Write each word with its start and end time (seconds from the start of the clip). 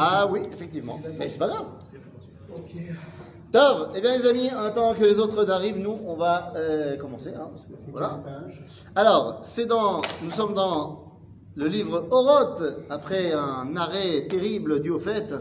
Ah 0.00 0.28
oui, 0.30 0.40
effectivement. 0.52 1.00
Mais 1.18 1.28
c'est 1.28 1.38
pas 1.38 1.48
grave. 1.48 1.66
Tov, 3.50 3.90
eh 3.96 4.00
bien 4.00 4.16
les 4.16 4.26
amis, 4.26 4.50
en 4.54 4.60
attendant 4.60 4.94
que 4.94 5.04
les 5.04 5.18
autres 5.18 5.50
arrivent, 5.50 5.78
nous 5.78 5.98
on 6.06 6.16
va 6.16 6.52
euh, 6.54 6.96
commencer. 6.96 7.32
hein, 7.34 7.48
voilà. 7.90 8.20
Alors, 8.94 9.40
c'est 9.42 9.66
dans, 9.66 10.02
nous 10.22 10.30
sommes 10.30 10.54
dans 10.54 11.14
le 11.56 11.66
livre 11.66 12.06
Oroth, 12.10 12.62
après 12.90 13.32
un 13.32 13.74
arrêt 13.76 14.26
terrible 14.28 14.80
dû 14.82 14.90
au 14.90 14.98
fait, 14.98 15.34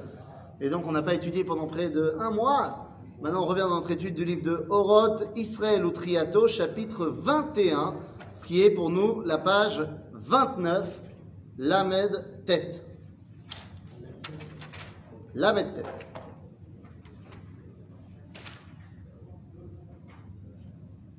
et 0.62 0.69
donc 0.69 0.87
on 0.87 0.94
n'a 0.94 1.03
pas 1.03 1.13
étudié 1.13 1.44
pendant 1.44 1.67
près 1.67 1.89
de 1.89 2.15
un 2.19 2.31
mois. 2.31 2.85
Maintenant, 3.21 3.44
on 3.44 3.46
revient 3.46 3.62
dans 3.62 3.76
notre 3.76 3.92
étude 3.92 4.15
du 4.15 4.24
livre 4.26 4.44
de 4.44 4.65
Oroth, 4.69 5.28
Israël 5.35 5.85
ou 5.85 5.92
Triato, 5.92 6.47
chapitre 6.47 7.05
21, 7.08 7.96
ce 8.31 8.46
qui 8.46 8.63
est 8.63 8.69
pour 8.69 8.89
nous 8.89 9.21
la 9.21 9.37
page 9.37 9.85
29, 10.13 11.01
Lamed 11.58 12.26
Tête. 12.46 12.87
Lamed 15.38 15.76
Tête. 15.76 15.85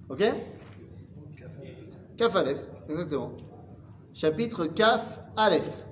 Ok? 0.08 0.24
Kaf 2.16 2.34
Aleph, 2.34 2.58
exactement. 2.88 3.32
Chapitre 4.12 4.66
Kaf 4.66 5.20
Aleph. 5.36 5.86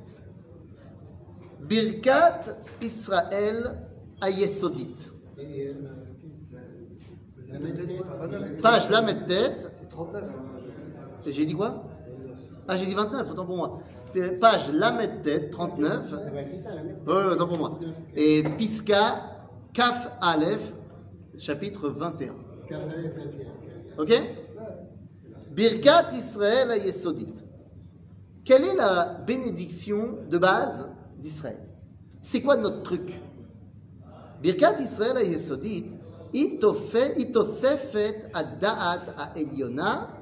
Birkat 1.60 2.40
Israël 2.82 3.86
Ayesodit. 4.20 5.08
Page 8.60 8.90
Lamed 8.90 9.26
Tête. 9.26 9.72
C'est 9.80 9.88
39. 9.88 10.24
Et 11.26 11.32
J'ai 11.32 11.46
dit 11.46 11.54
quoi? 11.54 11.84
Ah, 12.68 12.76
j'ai 12.76 12.86
dit 12.86 12.94
29, 12.94 13.30
autant 13.30 13.46
pour 13.46 13.56
moi. 13.56 13.80
Page 14.40 14.72
Lamed 14.72 15.22
Tête, 15.22 15.50
39. 15.50 16.12
Ah 16.12 16.16
bah, 16.32 16.44
c'est 16.44 16.58
ça. 16.58 16.70
Oui, 17.06 17.14
autant 17.32 17.46
pour 17.46 17.58
moi. 17.58 17.78
Et 18.14 18.42
Piska 18.56 19.22
Kaf 19.72 20.10
Aleph, 20.22 20.74
chapitre 21.36 21.90
21. 21.90 22.34
Café 22.68 22.84
21. 23.96 24.02
Ok 24.02 24.12
Birkat 25.52 26.08
Israël 26.14 26.70
Ayesodit. 26.70 27.44
Quelle 28.44 28.64
est 28.64 28.74
la 28.74 29.20
bénédiction 29.26 30.18
de 30.28 30.38
base 30.38 30.90
d'Israël? 31.18 31.58
C'est 32.22 32.40
quoi 32.40 32.56
notre 32.56 32.82
truc? 32.82 33.20
Birkat 34.42 34.80
Israël 34.80 35.16
Ayesodit, 35.18 35.94
itosefet 36.32 38.30
ad-da'at 38.34 39.14
ha'elyona, 39.16 40.08
sheba 40.08 40.14
natua 40.14 40.15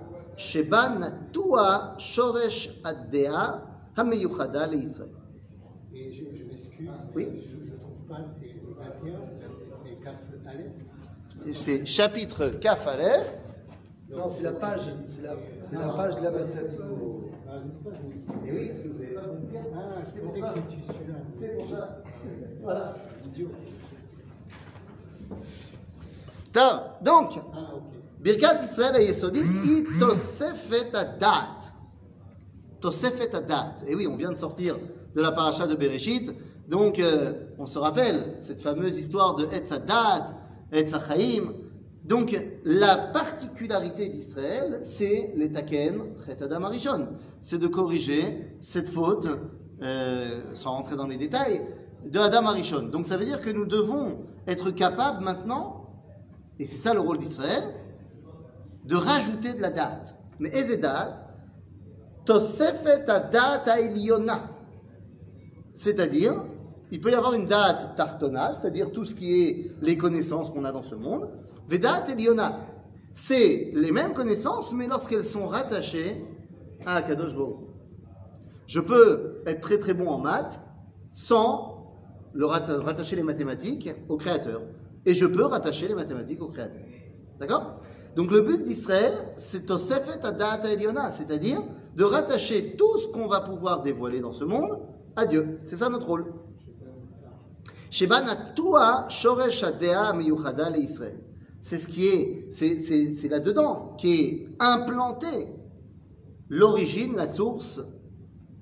shoresh 1.99 2.71
ad-dea 2.85 3.61
hameyuchada 3.97 4.67
le'Israël. 4.67 5.11
Et 5.95 6.13
je, 6.13 6.25
je 6.37 6.45
m'excuse, 6.45 6.91
Oui. 7.15 7.27
je 7.49 7.57
ne 7.75 7.79
trouve 7.79 8.01
pas, 8.09 8.25
c'est 8.27 8.55
21, 9.03 9.21
c'est 9.75 10.05
Caf 10.05 10.15
Aleph. 10.47 10.73
C'est 11.55 11.87
chapitre 11.87 12.49
Kaf 12.61 12.87
Aleph. 12.87 13.33
Non, 14.11 14.29
c'est 14.29 14.43
la 14.43 14.53
page, 14.53 14.81
c'est 15.07 15.23
la, 15.23 15.35
c'est 15.63 15.77
la 15.77 15.89
page 15.89 16.17
de 16.17 16.23
la 16.23 16.31
tête. 16.31 16.49
Ah, 16.57 16.63
c'est 16.71 16.83
vous. 16.83 17.31
Eh 18.47 18.53
oui, 18.53 18.71
Ah, 19.75 20.03
que 20.05 20.11
c'était 20.11 20.41
celui-là. 20.41 20.55
C'est 21.37 21.57
pour 21.57 21.69
ça. 21.71 22.03
Voilà. 22.63 22.97
Idiot. 23.27 23.49
Donc, 27.03 27.33
Ah, 27.53 27.75
ok. 27.75 27.94
ברכת 28.24 28.56
ישראל 28.64 28.96
היסודית 28.96 29.46
היא 29.64 29.84
תוספת 30.00 30.96
הדעת. 30.96 31.70
תוספת 32.80 33.34
הדעת. 33.34 33.84
Et 33.88 33.96
oui, 33.96 34.08
on 34.08 34.16
vient 34.16 34.32
de 34.32 34.38
sortir 34.38 34.78
de 35.16 35.22
la 35.22 35.32
paracha 35.32 35.68
de 35.68 35.76
Bereshit. 35.76 36.34
Donc, 36.68 37.00
euh, 37.00 37.34
on 37.58 37.66
se 37.66 37.80
rappelle 37.80 38.36
cette 38.42 38.62
fameuse 38.62 38.98
histoire 38.98 39.36
de 39.36 39.46
Etz 39.46 39.72
Hadat, 39.72 40.36
Etz 40.72 40.94
Hachaim. 40.94 41.54
Donc, 42.06 42.36
la 42.64 42.96
particularité 42.98 44.08
d'Israël, 44.08 44.82
c'est 44.84 45.32
les 45.36 45.52
taken, 45.52 46.14
Chet 46.26 46.42
Adam 46.44 46.64
Arishon. 46.64 47.10
C'est 47.42 47.58
de 47.58 47.68
corriger 47.68 48.56
cette 48.62 48.90
faute, 48.90 49.28
euh, 49.82 50.42
sans 50.54 50.72
rentrer 50.72 50.96
dans 50.96 51.08
les 51.08 51.18
détails, 51.18 51.62
de 52.06 52.20
Adam 52.20 52.46
Arishon. 52.46 52.84
Donc, 52.84 53.08
ça 53.08 53.18
veut 53.18 53.26
dire 53.26 53.42
que 53.42 53.50
nous 53.50 53.66
devons 53.66 54.20
être 54.48 54.72
capables 54.72 55.24
maintenant, 55.24 55.88
et 56.60 56.66
c'est 56.66 56.78
ça 56.78 56.94
le 56.94 57.00
rôle 57.00 57.18
d'Israël, 57.18 57.64
de 58.85 58.97
rajouter 58.97 59.55
de 59.55 59.61
la 59.61 59.71
date. 59.71 60.17
Mais 60.39 60.51
et 60.51 60.77
date 60.77 61.25
Tosefet 62.25 63.05
date 63.07 63.69
ailiona. 63.69 64.51
C'est-à-dire, 65.73 66.43
il 66.91 67.01
peut 67.01 67.11
y 67.11 67.15
avoir 67.15 67.35
une 67.35 67.47
date 67.47 67.97
tartona, 67.97 68.55
c'est-à-dire 68.55 68.93
tout 68.93 69.05
ce 69.05 69.15
qui 69.15 69.43
est 69.43 69.73
les 69.81 69.97
connaissances 69.97 70.51
qu'on 70.51 70.65
a 70.65 70.73
dans 70.73 70.83
ce 70.83 70.95
monde. 70.95 71.29
Vedat 71.69 72.05
eliona. 72.09 72.61
C'est 73.13 73.71
les 73.75 73.93
mêmes 73.93 74.13
connaissances, 74.13 74.73
mais 74.73 74.87
lorsqu'elles 74.87 75.25
sont 75.25 75.47
rattachées 75.47 76.25
à 76.87 77.03
Kadosh 77.03 77.35
Baruch. 77.35 77.57
Je 78.67 78.81
peux 78.81 79.43
être 79.47 79.61
très 79.61 79.79
très 79.79 79.95
bon 79.95 80.09
en 80.09 80.19
maths 80.19 80.61
sans 81.13 81.75
le 82.33 82.47
rattacher 82.47 83.17
les 83.17 83.23
mathématiques 83.23 83.91
au 84.09 84.17
créateur. 84.17 84.63
Et 85.07 85.15
je 85.15 85.27
peux 85.27 85.45
rattacher 85.45 85.87
les 85.89 85.95
mathématiques 85.95 86.43
au 86.43 86.49
créateur. 86.49 86.83
D'accord? 87.39 87.81
Donc 88.17 88.31
le 88.31 88.41
but 88.43 88.63
d'Israël, 88.63 89.33
c'est 89.37 89.67
Tosefet 89.67 90.25
Adat 90.25 90.71
Eliona, 90.71 91.11
c'est-à-dire 91.13 91.61
de 91.97 92.05
rattacher 92.05 92.77
tout 92.77 92.99
ce 92.99 93.09
qu'on 93.09 93.27
va 93.27 93.41
pouvoir 93.41 93.83
dévoiler 93.83 94.21
dans 94.21 94.33
ce 94.33 94.45
monde 94.45 94.79
à 95.17 95.27
Dieu. 95.27 95.59
C'est 95.65 95.77
ça 95.77 95.89
notre 95.89 96.07
rôle. 96.07 96.27
C'est 97.91 98.07
ce 101.79 101.89
qui 101.89 102.07
est, 102.09 102.49
c'est, 102.53 103.29
là-dedans 103.29 103.95
qui 103.97 104.15
est 104.15 104.49
implanté 104.61 105.49
l'origine, 106.49 107.17
la 107.17 107.31
source 107.31 107.81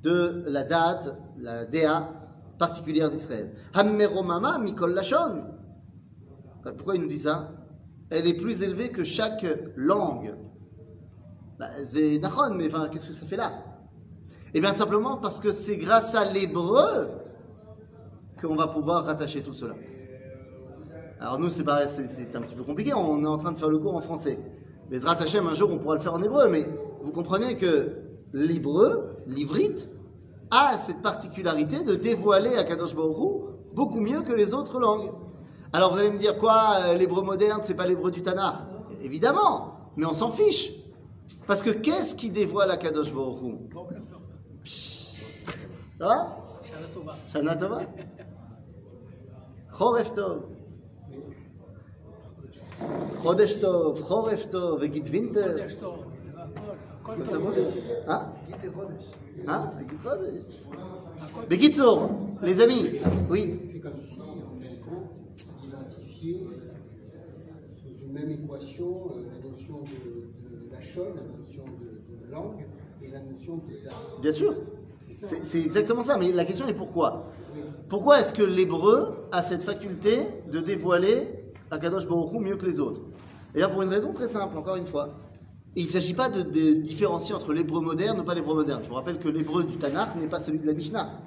de 0.03 0.45
la 0.47 0.65
date, 0.65 1.17
la 1.39 1.65
Dea 1.65 2.11
particulière 2.59 3.09
d'Israël. 3.11 3.55
Hammeromama 3.75 4.59
Mikol 4.59 4.93
Lashon. 4.95 5.45
Bah, 6.63 6.73
Pourquoi 6.77 6.97
il 6.97 7.03
nous 7.03 7.09
dit 7.09 7.19
ça? 7.19 7.51
Elle 8.13 8.27
est 8.27 8.35
plus 8.35 8.63
élevée 8.63 8.91
que 8.91 9.05
chaque 9.05 9.47
langue. 9.75 10.35
Bah, 11.59 11.71
c'est 11.83 12.19
Nachon, 12.19 12.55
mais 12.55 12.69
qu'est-ce 12.91 13.09
que 13.09 13.15
ça 13.15 13.25
fait 13.25 13.37
là? 13.37 13.53
Eh 14.53 14.61
bien, 14.61 14.75
simplement 14.75 15.17
parce 15.17 15.41
que 15.41 15.51
c'est 15.51 15.79
grâce 15.79 16.15
à 16.15 16.31
l'hébreu 16.31 17.09
qu'on 18.41 18.55
va 18.55 18.69
pouvoir 18.69 19.07
rattacher 19.07 19.43
tout 19.43 19.55
cela. 19.55 19.75
Alors 21.21 21.39
nous, 21.39 21.49
c'est 21.49 21.67
un 21.67 22.41
petit 22.41 22.55
peu 22.55 22.65
compliqué, 22.65 22.93
on 22.93 23.23
est 23.23 23.27
en 23.27 23.39
train 23.39 23.53
de 23.53 23.59
faire 23.59 23.71
le 23.71 23.79
cours 23.79 23.97
en 23.97 24.03
français. 24.03 24.39
Mais 24.91 25.01
se 25.01 25.07
rattacher, 25.07 25.39
un 25.39 25.55
jour, 25.55 25.71
on 25.73 25.79
pourra 25.79 25.95
le 25.95 26.01
faire 26.01 26.15
en 26.15 26.23
hébreu, 26.23 26.49
mais 26.51 26.69
vous 27.03 27.13
comprenez 27.13 27.57
que 27.57 27.93
l'hébreu, 28.35 29.17
l'ivrite, 29.27 29.89
a 30.51 30.77
cette 30.77 31.01
particularité 31.01 31.83
de 31.83 31.95
dévoiler 31.95 32.57
à 32.57 32.65
Kadosh 32.65 32.95
Baruch 32.95 33.45
beaucoup 33.73 34.01
mieux 34.01 34.21
que 34.21 34.35
les 34.35 34.53
autres 34.53 34.79
langues. 34.79 35.13
Alors 35.73 35.93
vous 35.93 35.99
allez 35.99 36.11
me 36.11 36.19
dire 36.19 36.37
quoi, 36.37 36.77
euh, 36.81 36.95
l'hébreu 36.95 37.23
moderne, 37.23 37.61
c'est 37.63 37.75
pas 37.75 37.87
l'hébreu 37.87 38.11
du 38.11 38.23
Tanakh 38.23 38.57
Évidemment, 39.03 39.91
mais 39.97 40.05
on 40.05 40.13
s'en 40.13 40.31
fiche. 40.31 40.73
Parce 41.47 41.63
que 41.63 41.71
qu'est-ce 41.71 42.15
qui 42.15 42.31
dévoile 42.31 42.71
à 42.71 42.77
Kadosh 42.77 43.13
Baruch. 43.13 43.41
Ça 45.99 46.07
va? 46.07 46.37
Shana 47.33 47.57
Tova 47.57 47.81
Choref 49.71 50.13
Tov. 50.13 50.43
Chodesh 53.23 53.61
Tov, 53.61 54.03
Choref 54.03 54.51
Tov, 54.51 54.81
Vegit 54.81 55.05
Winter. 55.11 55.67
Comme 57.03 57.27
ça 57.27 57.39
vous 57.39 57.53
dit 57.53 57.67
Hein? 58.07 58.27
Hein? 59.49 59.73
Chodesh. 60.03 60.43
Les 62.43 62.63
amis, 62.63 63.01
oui. 63.31 63.59
C'est 63.63 63.81
comme 63.81 63.99
si, 63.99 64.17
fin 64.17 64.25
sous 66.23 68.05
une 68.07 68.13
même 68.13 68.31
équation 68.31 69.11
euh, 69.11 69.25
la 69.33 69.51
notion 69.51 69.81
de, 69.83 70.49
de 70.49 70.73
lachon, 70.73 71.07
la 71.15 71.23
notion 71.39 71.65
de, 71.65 72.27
de 72.27 72.33
langue 72.33 72.65
et 73.03 73.09
la 73.09 73.21
notion 73.21 73.57
de 73.57 73.85
date. 73.85 73.95
Bien 74.21 74.33
sûr. 74.33 74.55
C'est 75.43 75.61
exactement 75.61 76.03
ça, 76.03 76.17
mais 76.17 76.33
la 76.33 76.45
question 76.45 76.67
est 76.67 76.75
pourquoi? 76.75 77.31
Pourquoi 77.89 78.21
est-ce 78.21 78.33
que 78.33 78.43
l'hébreu 78.43 79.27
a 79.31 79.43
cette 79.43 79.63
faculté 79.63 80.27
de 80.51 80.61
dévoiler 80.61 81.29
Akadosh 81.71 82.07
Baruch 82.09 82.33
Hu 82.33 82.39
mieux 82.41 82.57
que 82.57 82.67
les 82.67 82.81
autres? 82.81 83.03
Et 83.55 83.59
bien 83.59 83.69
pour 83.69 83.83
une 83.83 83.91
raison 83.91 84.13
très 84.13 84.29
simple, 84.29 84.57
encore 84.57 84.77
une 84.77 84.87
fois. 84.87 85.19
Il 85.77 85.85
ne 85.85 85.91
s'agit 85.91 86.15
pas 86.15 86.29
de, 86.29 86.43
de 86.43 86.81
différencier 86.81 87.35
entre 87.35 87.53
l'hébreu 87.53 87.81
moderne 87.81 88.19
ou 88.21 88.25
pas 88.25 88.35
l'hébreu 88.35 88.55
moderne. 88.55 88.81
Je 88.83 88.89
vous 88.89 88.95
rappelle 88.95 89.19
que 89.19 89.29
l'hébreu 89.29 89.65
du 89.65 89.77
Tanakh 89.77 90.17
n'est 90.17 90.27
pas 90.27 90.41
celui 90.41 90.59
de 90.59 90.67
la 90.67 90.73
Mishnah. 90.73 91.21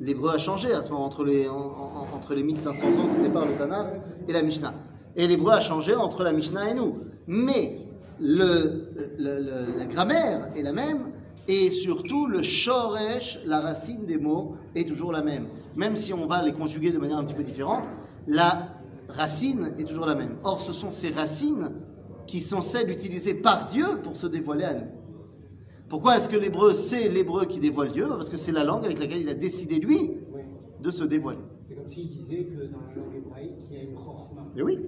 L'hébreu 0.00 0.30
a 0.34 0.38
changé 0.38 0.72
à 0.72 0.82
ce 0.82 0.90
moment 0.90 1.04
entre 1.04 1.24
les, 1.24 1.46
en- 1.48 1.54
en- 1.54 2.06
entre 2.16 2.34
les 2.34 2.42
1500 2.42 2.86
ans 2.86 3.08
qui 3.10 3.16
séparent 3.22 3.46
le 3.46 3.56
Tanakh 3.56 3.90
et 4.28 4.32
la 4.32 4.42
Mishnah. 4.42 4.74
Et 5.16 5.26
l'hébreu 5.26 5.52
a 5.52 5.60
changé 5.60 5.94
entre 5.94 6.24
la 6.24 6.32
Mishnah 6.32 6.70
et 6.70 6.74
nous. 6.74 6.98
Mais 7.26 7.86
la 8.18 9.86
grammaire 9.86 10.48
est 10.56 10.62
la 10.62 10.72
même 10.72 11.12
Et 11.48 11.70
surtout, 11.72 12.26
le 12.26 12.42
shoresh, 12.44 13.40
la 13.44 13.60
racine 13.60 14.04
des 14.06 14.18
mots, 14.18 14.54
est 14.76 14.86
toujours 14.86 15.10
la 15.10 15.20
même. 15.22 15.48
Même 15.74 15.96
si 15.96 16.12
on 16.12 16.26
va 16.26 16.42
les 16.44 16.52
conjuguer 16.52 16.92
de 16.92 16.98
manière 16.98 17.18
un 17.18 17.24
petit 17.24 17.34
peu 17.34 17.42
différente, 17.42 17.84
la 18.28 18.68
racine 19.08 19.72
est 19.78 19.84
toujours 19.88 20.06
la 20.06 20.14
même. 20.14 20.36
Or, 20.44 20.60
ce 20.60 20.72
sont 20.72 20.92
ces 20.92 21.08
racines 21.10 21.70
qui 22.26 22.38
sont 22.38 22.62
celles 22.62 22.88
utilisées 22.90 23.34
par 23.34 23.66
Dieu 23.66 23.86
pour 24.04 24.16
se 24.16 24.28
dévoiler 24.28 24.64
à 24.64 24.74
nous. 24.74 24.86
Pourquoi 25.89 26.17
est-ce 26.17 26.29
que 26.29 26.37
l'hébreu, 26.37 26.73
c'est 26.73 27.09
l'hébreu 27.09 27.45
qui 27.45 27.59
dévoile 27.59 27.89
Dieu 27.89 28.05
Bah, 28.07 28.15
Parce 28.15 28.29
que 28.29 28.37
c'est 28.37 28.51
la 28.51 28.63
langue 28.63 28.85
avec 28.85 28.99
laquelle 28.99 29.21
il 29.21 29.29
a 29.29 29.33
décidé, 29.35 29.75
lui, 29.75 30.17
Oui. 30.33 30.41
de 30.81 30.89
se 30.91 31.03
dévoiler. 31.03 31.39
C'est 31.67 31.75
comme 31.75 31.89
s'il 31.89 32.09
disait 32.09 32.43
que 32.45 32.55
dans 32.73 32.79
la 32.89 32.95
langue 32.95 33.15
hébraïque, 33.15 33.53
il 33.69 33.77
y 33.77 33.79
a 33.79 33.83
une 33.83 33.95
chorma. 33.95 34.41
Mais 34.55 34.61
oui, 34.63 34.79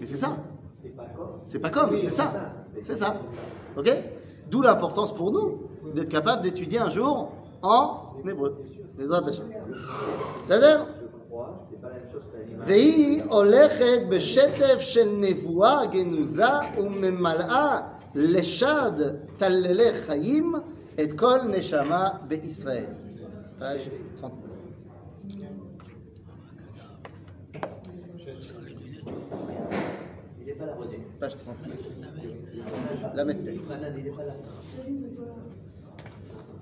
mais 0.00 0.06
c'est 0.06 0.16
ça. 0.16 0.36
C'est 0.72 0.94
pas 0.96 1.06
comme. 1.16 1.40
C'est 1.44 1.58
pas 1.58 1.70
comme, 1.70 1.90
Oui, 1.90 1.98
c'est 1.98 2.10
c'est 2.10 2.16
ça. 2.16 2.32
ça. 2.32 2.52
C'est 2.80 2.94
ça. 2.98 3.20
Ok 3.76 3.88
D'où 4.50 4.62
l'importance 4.62 5.14
pour 5.14 5.32
nous 5.32 5.62
d'être 5.94 6.08
capable 6.08 6.42
d'étudier 6.42 6.78
un 6.78 6.88
jour 6.88 7.32
en 7.62 8.14
hébreu. 8.28 8.56
Les 8.96 9.10
autres 9.10 9.30
C'est-à-dire 10.44 10.86
Je 11.00 11.28
crois, 11.30 11.66
c'est 11.70 11.80
pas 11.80 11.88
la 11.88 11.94
même 11.94 12.08
chose 12.12 12.22
que 12.32 12.38
l'animal. 12.38 12.66
והיא 12.66 13.22
הולכת 13.30 14.00
בשטף 14.08 14.80
של 14.80 15.08
נבואה 15.20 15.86
גנוזה 15.86 16.44
וממלאה 16.78 17.80
לשד 18.14 18.92
טללי 19.36 19.94
חיים 19.94 20.52
את 21.02 21.12
כל 21.12 21.38
נשמה 21.42 22.08
בישראל. 22.28 22.84
page 23.58 23.90
30. 24.20 24.32
Il 30.40 30.46
n'est 30.46 30.52
pas 30.52 30.66
là, 30.66 30.74
René. 30.78 31.00
Page 31.20 31.36
30. 31.36 31.56
La 33.14 33.24
mettre 33.24 33.42
tête. 33.44 33.68
Manan, 33.68 33.92
il 33.96 34.04
n'est 34.04 34.10
pas 34.10 34.24
là. 34.24 34.34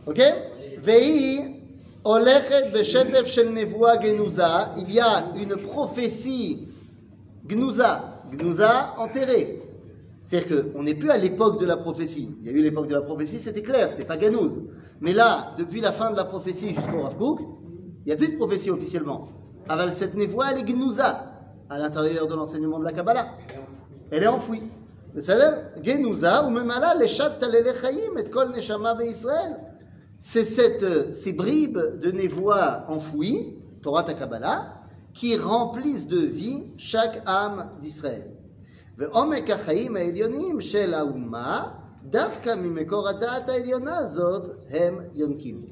Ok 0.07 0.21
Vei 0.79 1.63
Olechet 2.05 2.71
Beshetef 2.73 3.27
Shel 3.27 3.53
Nevoa 3.53 4.01
Genuza. 4.01 4.73
Il 4.79 4.93
y 4.93 5.01
a 5.01 5.27
une 5.37 5.57
prophétie 5.57 6.69
Gnuza. 7.47 8.23
Gnuza 8.33 8.95
enterrée. 8.99 9.60
c'est-à-dire 10.32 10.72
qu'on 10.72 10.84
n'est 10.84 10.94
plus 10.94 11.10
à 11.10 11.18
l'époque 11.18 11.60
de 11.60 11.66
la 11.66 11.76
prophétie. 11.76 12.34
Il 12.40 12.46
y 12.46 12.50
a 12.50 12.54
eu 12.54 12.62
l'époque 12.62 12.88
de 12.88 12.94
la 12.94 13.02
prophétie, 13.02 13.38
c'était 13.38 13.62
clair, 13.62 13.90
c'était 13.90 14.06
pas 14.06 14.16
ganouse. 14.16 14.62
Mais 15.02 15.12
là, 15.12 15.54
depuis 15.58 15.82
la 15.82 15.92
fin 15.92 16.10
de 16.10 16.16
la 16.16 16.24
prophétie 16.24 16.74
jusqu'au 16.74 17.02
Ravkouk, 17.02 17.42
il 17.42 18.06
n'y 18.06 18.14
a 18.14 18.16
plus 18.16 18.30
de 18.30 18.38
prophétie 18.38 18.72
officiellement. 18.72 19.28
Aval 19.68 19.94
cette 19.94 20.16
névoie, 20.16 20.52
elle 20.52 20.60
est 20.60 21.02
à 21.70 21.78
l'intérieur 21.78 22.28
de 22.28 22.34
l'enseignement 22.34 22.80
de 22.80 22.86
la 22.86 22.94
Kabbalah. 22.94 23.28
Elle 24.10 24.24
est 24.24 24.28
enfouie. 24.28 24.64
Mais 25.14 25.20
ça 25.20 25.36
veut 25.36 26.46
ou 26.48 26.50
même 26.50 26.72
Allah, 26.72 26.96
les 26.98 27.10
chats 27.10 27.38
et 27.38 28.30
kol 28.30 28.52
neshama 28.56 28.96
Israël. 29.04 29.58
C'est 30.22 30.46
cette, 30.46 30.84
euh, 30.84 31.12
ces 31.12 31.34
bribes 31.34 32.00
de 32.00 32.10
névoie 32.10 32.86
enfouies, 32.88 33.58
Torah 33.82 34.04
ta 34.04 34.14
Kabbalah, 34.14 34.76
qui 35.14 35.36
remplissent 35.36 36.08
de 36.08 36.20
vie 36.20 36.68
chaque 36.78 37.22
âme 37.26 37.70
d'Israël. 37.82 38.32
ועומק 39.01 39.51
החיים 39.51 39.97
העליונים 39.97 40.61
של 40.61 40.95
האומה, 40.95 41.69
דווקא 42.03 42.55
ממקור 42.59 43.09
הדעת 43.09 43.49
העליונה 43.49 43.99
הזאת, 43.99 44.47
הם 44.71 44.99
יונקים. 45.13 45.63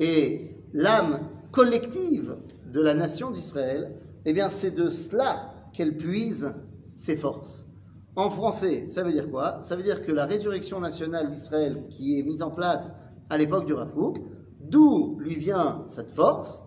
Et 0.00 0.56
l'âme 0.72 1.20
collective 1.52 2.36
de 2.72 2.80
la 2.80 2.94
nation 2.94 3.30
d'Israël, 3.30 3.92
eh 4.24 4.32
bien 4.32 4.50
c'est 4.50 4.72
de 4.72 4.90
cela 4.90 5.54
qu'elle 5.72 5.96
puise 5.96 6.52
ses 6.94 7.16
forces. 7.16 7.64
En 8.16 8.30
français, 8.30 8.86
ça 8.88 9.02
veut 9.02 9.12
dire 9.12 9.30
quoi 9.30 9.58
Ça 9.62 9.76
veut 9.76 9.82
dire 9.82 10.02
que 10.02 10.12
la 10.12 10.26
résurrection 10.26 10.80
nationale 10.80 11.30
d'Israël 11.30 11.84
qui 11.90 12.18
est 12.18 12.22
mise 12.22 12.42
en 12.42 12.50
place 12.50 12.92
à 13.28 13.36
l'époque 13.36 13.66
du 13.66 13.72
Rav 13.72 13.92
Kook, 13.92 14.18
d'où 14.60 15.18
lui 15.18 15.36
vient 15.36 15.84
cette 15.88 16.10
force 16.10 16.62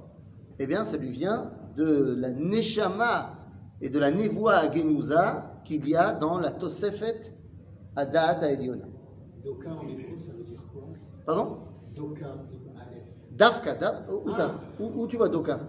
Eh 0.59 0.67
bien, 0.67 0.83
ça 0.83 0.97
lui 0.97 1.09
vient 1.09 1.51
de 1.75 2.15
la 2.17 2.31
Neshama 2.31 3.35
et 3.81 3.89
de 3.89 3.99
la 3.99 4.11
Nevoa 4.11 4.71
Genuza 4.71 5.50
qu'il 5.65 5.87
y 5.87 5.95
a 5.95 6.13
dans 6.13 6.39
la 6.39 6.51
Tosefet 6.51 7.21
Adat 7.95 8.39
Eliona. 8.51 8.85
Doka 9.43 9.69
en 9.69 9.87
hébreu, 9.87 10.17
ça 10.25 10.31
veut 10.37 10.43
dire 10.43 10.63
quoi 10.71 10.83
Pardon 11.25 11.47
Doka, 11.95 12.25
im 12.25 12.79
Aleph. 12.81 13.07
Dafka, 13.31 13.75
Daf- 13.75 14.03
où 14.25 14.31
ça 14.33 14.47
où, 14.79 14.85
où 15.01 15.07
tu 15.07 15.17
vois 15.17 15.29
Doka 15.29 15.59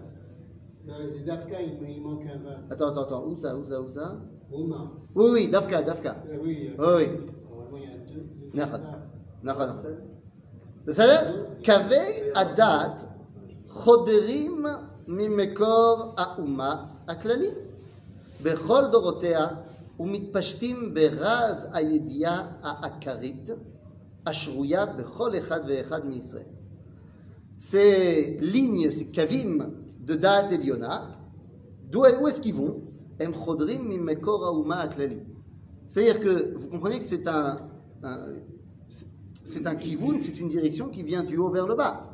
Dans 0.87 0.97
les 0.99 1.19
Dafka, 1.29 1.57
il, 1.61 1.73
il 1.89 2.01
manque 2.01 2.23
un 2.25 2.37
vin. 2.45 2.57
Attends, 2.71 2.89
attends, 2.91 3.03
attends, 3.03 3.23
où 3.27 3.35
ça, 3.35 3.55
où 3.57 3.63
ça, 3.63 3.81
où 3.81 3.89
ça 3.89 4.17
Oma. 4.51 4.81
Oui, 5.15 5.25
oui, 5.33 5.47
Dafka, 5.47 5.81
Dafka. 5.83 6.15
Euh, 6.27 6.37
oui. 6.43 6.71
Oui, 6.77 6.85
euh, 6.85 6.97
oui. 6.97 7.07
Normalement, 7.49 7.77
il 7.77 7.83
y 7.83 7.93
a 7.93 7.97
deux. 8.07 8.23
deux 8.51 8.59
נכון, 8.59 8.79
Dafka. 8.81 8.97
נכון, 9.43 9.69
נכון. 9.69 9.85
בסדר? 10.85 11.45
קווי 11.65 12.31
הדת 12.35 13.05
חודרים 13.69 14.65
ממקור 15.07 16.13
האומה 16.17 16.71
הכללי 17.07 17.49
בכל 18.43 18.81
דורותיה 18.91 19.47
ומתפשטים 19.99 20.93
ברז 20.93 21.67
הידיעה 21.73 22.47
העקרית 22.61 23.49
השרויה 24.25 24.85
בכל 24.85 25.37
אחד 25.37 25.59
ואחד 25.67 26.05
מישראל. 26.05 26.43
Ces 27.57 28.37
lignes, 28.39 28.89
ces 28.89 29.05
kavim 29.05 29.71
de 29.99 30.15
Da'at 30.15 30.49
Eliona, 30.51 31.09
d'où 31.91 32.05
où 32.21 32.27
est-ce 32.27 32.39
qu'ils 32.39 32.55
vont 32.55 32.81
Em 33.19 33.33
chodrim 33.33 33.83
mimekor 33.83 34.45
hauma 34.45 34.77
aklali. 34.77 35.17
C'est-à-dire 35.85 36.21
que 36.21 36.55
vous 36.55 36.67
comprenez 36.69 36.99
que 36.99 37.03
c'est 37.03 37.27
un, 37.27 37.57
un- 38.01 38.25
c'est 39.43 39.67
un 39.67 39.75
kivun, 39.75 40.19
c'est 40.21 40.39
une 40.39 40.47
direction 40.47 40.87
qui 40.87 41.03
vient 41.03 41.23
du 41.23 41.35
haut 41.35 41.49
vers 41.49 41.67
le 41.67 41.75
bas. 41.75 42.05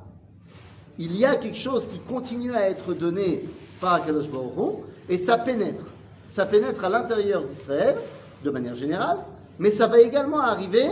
Il 0.98 1.16
y 1.16 1.26
a 1.26 1.36
quelque 1.36 1.58
chose 1.60 1.88
qui 1.88 2.00
continue 2.00 2.56
à 2.56 2.68
être 2.68 2.96
donné 2.96 3.44
par 3.80 3.94
Akadosh 3.96 4.32
Baruch 4.32 4.58
Hu, 4.58 4.70
et 5.10 5.20
ça 5.20 5.38
pénètre. 5.38 5.86
Ça 6.31 6.47
pénètre 6.47 6.85
à 6.85 6.89
l'intérieur 6.89 7.43
d'Israël, 7.43 7.97
de 8.45 8.51
manière 8.51 8.77
générale, 8.77 9.19
mais 9.59 9.71
ça 9.71 9.89
va 9.89 10.01
également 10.01 10.39
arriver, 10.39 10.89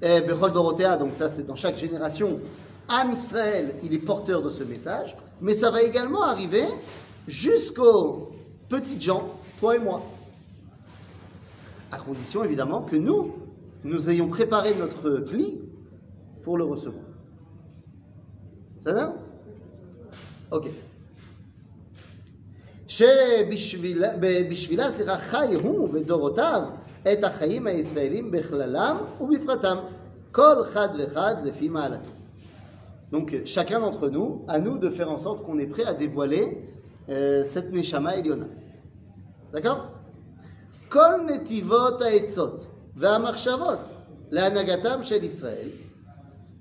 eh, 0.00 0.20
Bechol 0.20 0.52
Dorothea, 0.52 0.96
donc 0.96 1.14
ça 1.14 1.28
c'est 1.28 1.44
dans 1.44 1.56
chaque 1.56 1.76
génération, 1.76 2.38
Am 2.88 3.10
Israël, 3.10 3.74
il 3.82 3.92
est 3.92 3.98
porteur 3.98 4.40
de 4.42 4.50
ce 4.50 4.62
message, 4.62 5.16
mais 5.40 5.54
ça 5.54 5.72
va 5.72 5.82
également 5.82 6.22
arriver 6.22 6.64
jusqu'aux 7.26 8.30
petites 8.68 9.02
gens, 9.02 9.28
toi 9.58 9.74
et 9.74 9.80
moi. 9.80 10.02
À 11.90 11.98
condition 11.98 12.44
évidemment 12.44 12.82
que 12.82 12.96
nous, 12.96 13.34
nous 13.82 14.08
ayons 14.08 14.28
préparé 14.28 14.72
notre 14.74 15.18
pli 15.18 15.60
pour 16.44 16.56
le 16.56 16.64
recevoir. 16.64 17.04
Ça 18.84 18.92
va? 18.92 19.14
Ok. 20.52 20.70
שבשבילה 22.97 24.09
בשבילה, 24.49 24.91
סליחה, 24.91 25.17
חי 25.17 25.53
הוא 25.63 25.89
ודורותיו 25.93 26.61
את 27.13 27.23
החיים 27.23 27.67
הישראלים 27.67 28.31
בכללם 28.31 28.97
ובפרטם, 29.21 29.77
כל 30.31 30.63
חד 30.63 30.89
ואחד 30.97 31.35
לפי 31.43 31.69
מעלתו. 31.69 32.09
Donc 33.13 33.31
chacun 33.45 33.79
d'entre 33.79 34.09
nous, 34.09 34.43
à 34.47 34.57
nous 34.57 34.79
de 34.79 34.89
faire 34.89 35.11
en 35.11 35.19
sorte 35.19 35.43
qu'on 35.43 35.59
est 35.59 35.67
prêt 35.67 35.85
à 35.85 35.93
dévoiler 35.93 36.45
euh, 37.09 37.43
cette 37.43 37.71
Neshama 37.71 38.15
Eliona. 38.17 38.47
D'accord 39.53 39.85
כל 40.89 41.21
נתיבות 41.25 42.01
העצות 42.01 42.67
והמחשבות 42.95 43.79
להנהגתם 44.31 44.99
של 45.03 45.23
ישראל, 45.23 45.69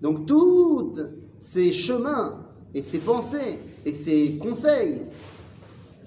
donc 0.03 0.27
tous 0.27 0.93
ces 1.39 1.73
chemins 1.73 2.41
et 2.75 2.83
ces 2.83 2.99
pensées 2.99 3.61
et 3.87 3.93
ces 3.93 4.39
conseils 4.43 5.03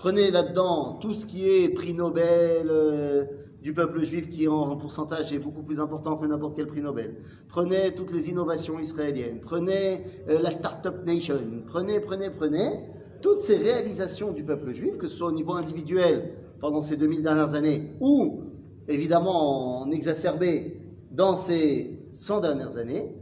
Prenez 0.00 0.30
là-dedans 0.30 0.94
tout 0.94 1.12
ce 1.12 1.26
qui 1.26 1.46
est 1.46 1.68
prix 1.68 1.92
Nobel 1.92 2.68
euh, 2.70 3.26
du 3.60 3.74
peuple 3.74 4.02
juif 4.02 4.30
qui 4.30 4.48
en 4.48 4.74
pourcentage 4.78 5.30
est 5.34 5.38
beaucoup 5.38 5.62
plus 5.62 5.78
important 5.78 6.16
que 6.16 6.26
n'importe 6.26 6.56
quel 6.56 6.68
prix 6.68 6.80
Nobel. 6.80 7.16
Prenez 7.48 7.94
toutes 7.94 8.10
les 8.10 8.30
innovations 8.30 8.78
israéliennes. 8.78 9.40
Prenez 9.42 10.04
euh, 10.30 10.38
la 10.40 10.50
Startup 10.52 11.04
Nation. 11.04 11.36
Prenez, 11.66 12.00
prenez, 12.00 12.30
prenez 12.30 12.80
toutes 13.20 13.40
ces 13.40 13.58
réalisations 13.58 14.32
du 14.32 14.42
peuple 14.42 14.72
juif, 14.72 14.96
que 14.96 15.06
ce 15.06 15.16
soit 15.18 15.28
au 15.28 15.32
niveau 15.32 15.52
individuel 15.52 16.32
pendant 16.60 16.80
ces 16.80 16.96
2000 16.96 17.20
dernières 17.20 17.52
années 17.52 17.92
ou 18.00 18.44
évidemment 18.88 19.82
en 19.82 19.90
exacerbé 19.90 20.80
dans 21.10 21.36
ces 21.36 22.00
100 22.12 22.40
dernières 22.40 22.78
années. 22.78 23.14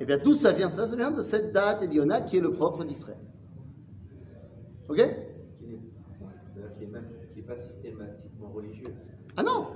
Eh 0.00 0.04
bien, 0.04 0.18
d'où 0.18 0.32
ça 0.32 0.50
vient? 0.50 0.72
Ça, 0.72 0.88
ça 0.88 0.96
vient 0.96 1.12
de 1.12 1.22
cette 1.22 1.52
date 1.52 1.84
Eliona 1.84 2.20
qui 2.20 2.38
est 2.38 2.40
le 2.40 2.50
propre 2.50 2.82
d'Israël. 2.82 3.18
Ok 4.88 4.96
qui 4.96 5.66
n'est 5.66 5.78
c'est-à-dire 6.54 6.76
qui 6.76 6.84
est 6.84 6.86
même- 6.88 7.08
qui 7.32 7.33
n'est 7.33 7.33
pas 7.47 7.57
systématiquement 7.57 8.49
religieux. 8.49 8.93
Ah 9.37 9.43
non 9.43 9.67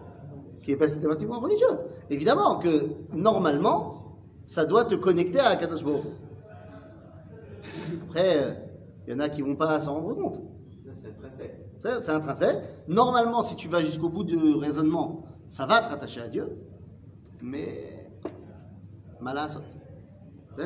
Qui 0.64 0.72
n'est 0.72 0.78
pas 0.78 0.88
systématiquement 0.88 1.40
religieux. 1.40 1.76
Évidemment 2.10 2.60
que, 2.60 2.88
normalement, 3.12 4.18
ça 4.46 4.66
doit 4.66 4.86
te 4.86 4.96
connecter 4.96 5.40
à 5.40 5.48
Akadosh 5.50 5.84
Baruch 5.84 6.04
Hu. 6.06 6.10
Après, 8.04 8.66
il 9.08 9.14
y 9.14 9.16
en 9.16 9.20
a 9.20 9.30
qui 9.30 9.42
vont 9.42 9.56
pas 9.56 9.80
s'en 9.82 9.96
rendre 9.96 10.14
compte. 10.14 10.38
Là, 10.86 10.92
c'est 10.94 11.08
intrinsèque. 11.08 11.56
C'est 11.82 12.04
c'est 12.04 12.12
intrinsèque. 12.12 12.58
Normalement, 12.88 13.42
si 13.42 13.56
tu 13.56 13.68
vas 13.68 13.80
jusqu'au 13.80 14.10
bout 14.10 14.24
du 14.24 14.38
raisonnement, 14.56 15.24
ça 15.48 15.66
va 15.66 15.82
te 15.82 15.90
rattacher 15.90 16.22
à 16.22 16.28
Dieu. 16.28 16.58
Mais, 17.42 18.12
malasot. 19.20 19.62
C'est 20.56 20.64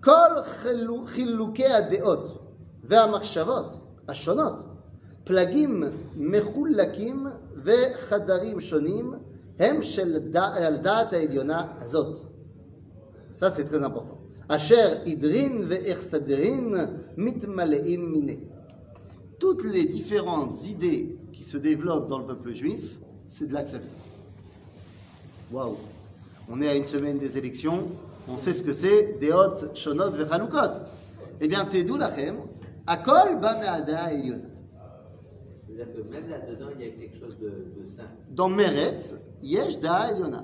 כל 0.00 0.30
חילו- 0.44 1.06
חילוקי 1.06 1.66
הדעות 1.66 2.38
והמחשבות 2.84 3.76
השונות, 4.08 4.54
פלגים 5.28 5.82
מחולקים 6.16 7.26
וחדרים 7.64 8.60
שונים, 8.60 9.14
הם 9.58 9.82
של 9.82 10.18
דע- 10.30 10.54
על 10.66 10.76
דעת 10.76 11.12
העליונה 11.12 11.66
הזאת. 11.78 12.18
Ça, 13.38 13.46
c'est 13.50 13.64
très 13.64 13.82
important. 13.84 14.18
אשר 14.48 14.94
עדרין 15.06 15.62
ואכסדרין 15.68 16.74
מתמלאים 17.16 18.12
מיני. 18.12 18.36
Toutes 19.38 19.64
les 19.64 19.84
différentes 19.84 20.66
idées 20.68 21.16
qui 21.32 21.42
se 21.42 21.56
développent 21.58 22.08
dans 22.08 22.18
le 22.18 22.26
peuple 22.26 22.52
juif, 22.52 22.98
c'est 23.28 23.46
de 23.48 23.54
là 23.54 23.62
que 23.62 23.70
ça 23.70 23.78
vient. 23.78 23.88
Waouh 25.52 25.76
On 26.50 26.60
est 26.62 26.68
à 26.68 26.74
une 26.74 26.84
semaine 26.86 27.18
des 27.18 27.36
élections, 27.38 27.88
on 28.28 28.36
sait 28.36 28.52
ce 28.52 28.62
que 28.62 28.72
c'est, 28.72 29.18
Deot, 29.20 29.74
Shonot, 29.74 30.10
Vechalukot. 30.12 30.74
Eh 31.40 31.48
bien, 31.48 31.64
Tedou 31.64 31.96
Lachem, 31.96 32.36
Akol 32.86 33.40
ba 33.40 33.58
me'ada 33.60 34.12
Elyon. 34.12 34.42
C'est-à-dire 35.79 35.95
que 35.95 36.11
même 36.11 36.29
là-dedans, 36.29 36.65
il 36.77 36.85
y 36.85 36.89
a 36.89 36.91
quelque 36.91 37.17
chose 37.17 37.37
de, 37.39 37.47
de 37.47 37.85
saint. 37.85 38.03
Dans 38.31 38.49
Meretz, 38.49 39.15
Yesh 39.41 39.79
da 39.79 40.11
Elyona. 40.11 40.39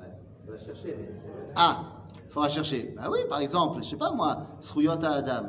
Ouais. 0.00 0.06
On 0.48 0.50
va 0.50 0.58
chercher, 0.58 0.96
mais 0.98 1.14
Ah, 1.54 1.84
il 2.24 2.32
faudra 2.32 2.48
chercher. 2.48 2.92
Bah 2.96 3.08
oui, 3.12 3.20
par 3.28 3.38
exemple, 3.38 3.78
je 3.84 3.88
sais 3.90 3.96
pas 3.96 4.10
moi, 4.10 4.40
Sruyot 4.58 4.90
à 4.90 5.10
Adam. 5.10 5.44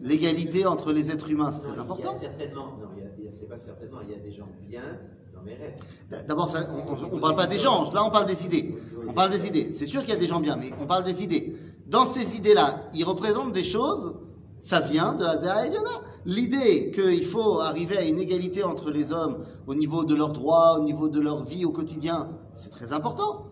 L'égalité 0.00 0.66
entre 0.66 0.92
les 0.92 1.12
êtres 1.12 1.30
humains, 1.30 1.52
c'est 1.52 1.60
très 1.62 1.78
important. 1.78 2.10
Il 2.10 2.14
y 2.14 2.26
a 2.26 2.30
certainement, 2.30 2.66
non, 2.66 2.88
il 2.96 3.24
y 3.24 3.28
a, 3.28 3.30
c'est 3.30 3.48
pas 3.48 3.56
certainement, 3.56 3.98
il 4.02 4.10
y 4.10 4.14
a 4.14 4.18
des 4.18 4.32
gens 4.32 4.48
bien 4.68 4.98
dans 5.32 5.42
mes 5.42 5.54
rêves. 5.54 5.80
D'abord, 6.26 6.48
ça, 6.48 6.68
on 6.72 7.14
ne 7.14 7.20
parle 7.20 7.36
pas 7.36 7.46
des 7.46 7.60
gens, 7.60 7.88
là 7.92 8.04
on 8.04 8.10
parle 8.10 8.26
des 8.26 8.44
idées. 8.44 8.74
On 9.06 9.12
parle 9.12 9.30
des 9.30 9.46
idées. 9.46 9.72
C'est 9.72 9.86
sûr 9.86 10.00
qu'il 10.00 10.10
y 10.10 10.16
a 10.16 10.18
des 10.18 10.26
gens 10.26 10.40
bien, 10.40 10.56
mais 10.56 10.72
on 10.80 10.86
parle 10.86 11.04
des 11.04 11.22
idées. 11.22 11.54
Dans 11.86 12.04
ces 12.04 12.36
idées-là, 12.36 12.88
ils 12.94 13.04
représentent 13.04 13.52
des 13.52 13.62
choses, 13.64 14.14
ça 14.64 14.80
vient 14.80 15.12
de 15.12 15.24
Ada 15.24 15.66
Eliona. 15.66 15.90
L'idée 16.24 16.90
qu'il 16.90 17.26
faut 17.26 17.60
arriver 17.60 17.98
à 17.98 18.02
une 18.02 18.18
égalité 18.18 18.64
entre 18.64 18.90
les 18.90 19.12
hommes 19.12 19.44
au 19.66 19.74
niveau 19.74 20.04
de 20.04 20.14
leurs 20.14 20.32
droits, 20.32 20.78
au 20.78 20.82
niveau 20.82 21.10
de 21.10 21.20
leur 21.20 21.44
vie 21.44 21.66
au 21.66 21.70
quotidien, 21.70 22.30
c'est 22.54 22.70
très 22.70 22.94
important. 22.94 23.48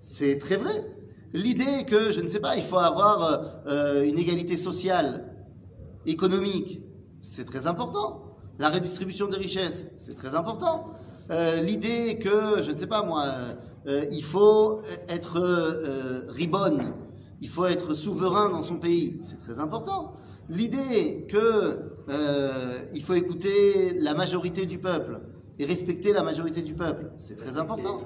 C'est 0.00 0.36
très 0.36 0.56
vrai. 0.56 0.84
L'idée 1.32 1.84
que, 1.86 2.10
je 2.10 2.20
ne 2.20 2.26
sais 2.26 2.40
pas, 2.40 2.56
il 2.56 2.64
faut 2.64 2.78
avoir 2.78 3.40
euh, 3.68 4.02
une 4.02 4.18
égalité 4.18 4.56
sociale, 4.56 5.32
économique, 6.06 6.82
c'est 7.20 7.44
très 7.44 7.68
important. 7.68 8.36
La 8.58 8.68
redistribution 8.68 9.28
des 9.28 9.36
richesses, 9.36 9.86
c'est 9.96 10.16
très 10.16 10.34
important. 10.34 10.86
Euh, 11.30 11.62
L'idée 11.62 12.18
que, 12.18 12.60
je 12.62 12.72
ne 12.72 12.76
sais 12.76 12.88
pas 12.88 13.04
moi, 13.04 13.26
euh, 13.86 14.04
il 14.10 14.24
faut 14.24 14.80
être 15.08 15.40
ribonne, 16.30 16.94
il 17.40 17.48
faut 17.48 17.66
être 17.66 17.94
souverain 17.94 18.48
dans 18.48 18.64
son 18.64 18.78
pays, 18.78 19.20
c'est 19.22 19.38
très 19.38 19.60
important. 19.60 20.16
L'idée 20.48 21.26
que 21.28 21.78
euh, 22.08 22.78
il 22.94 23.02
faut 23.02 23.14
écouter 23.14 23.98
la 23.98 24.14
majorité 24.14 24.66
du 24.66 24.78
peuple 24.78 25.20
et 25.58 25.64
respecter 25.66 26.12
la 26.12 26.22
majorité 26.22 26.62
du 26.62 26.74
peuple, 26.74 27.10
c'est 27.16 27.36
très 27.36 27.58
important. 27.58 28.00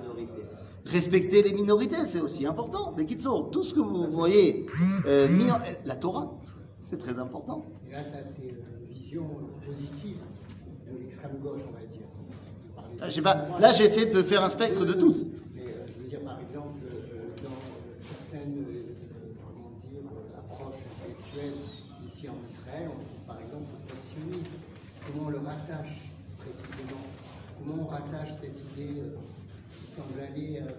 Respecter 0.84 1.42
les 1.42 1.52
minorités, 1.52 2.04
c'est 2.06 2.20
aussi 2.20 2.44
important. 2.46 2.92
Mais 2.96 3.04
Kitsour, 3.04 3.50
tout 3.50 3.62
ce 3.62 3.72
que 3.72 3.80
vous 3.80 4.06
voyez 4.06 4.66
euh, 5.06 5.28
mis 5.28 5.50
en... 5.50 5.58
La 5.84 5.94
Torah, 5.94 6.34
c'est 6.78 6.98
très 6.98 7.18
important. 7.20 7.66
Et 7.88 7.92
là, 7.92 8.02
ça, 8.02 8.16
c'est 8.24 8.42
une 8.42 8.88
vision 8.92 9.28
positive 9.64 10.16
de 10.90 10.98
l'extrême 10.98 11.38
gauche, 11.40 11.60
on 11.68 11.72
va 11.72 11.86
dire. 11.86 12.02
Ah, 13.00 13.58
là 13.60 13.72
j'ai 13.72 13.84
essayé 13.84 14.06
de 14.06 14.22
faire 14.22 14.42
un 14.42 14.50
spectre 14.50 14.84
de 14.84 14.92
toutes. 14.92 15.24
Mais 15.54 15.62
euh, 15.62 15.86
je 15.86 16.02
veux 16.02 16.08
dire, 16.08 16.20
par 16.22 16.38
exemple, 16.40 16.78
euh, 16.86 17.30
dans 17.42 17.50
euh, 17.50 17.98
certaines 17.98 18.58
euh, 18.58 19.34
comment 19.44 19.70
dire, 19.80 20.02
euh, 20.06 20.38
approches 20.38 20.76
intellectuelles 21.00 21.58
ici 22.04 22.28
en 22.28 22.36
Israël, 22.72 22.88
on 22.88 23.04
trouve 23.04 23.26
par 23.26 23.36
exemple 23.40 23.64
le 23.72 23.94
post-sionisme. 23.94 24.52
Comment 25.06 25.26
on 25.26 25.30
le 25.30 25.38
rattache 25.38 26.08
précisément 26.38 27.00
Comment 27.58 27.82
on 27.82 27.86
rattache 27.86 28.30
cette 28.40 28.58
idée 28.72 29.00
euh, 29.00 29.16
qui 29.78 29.92
semble 29.92 30.20
aller. 30.20 30.60
euh, 30.62 30.70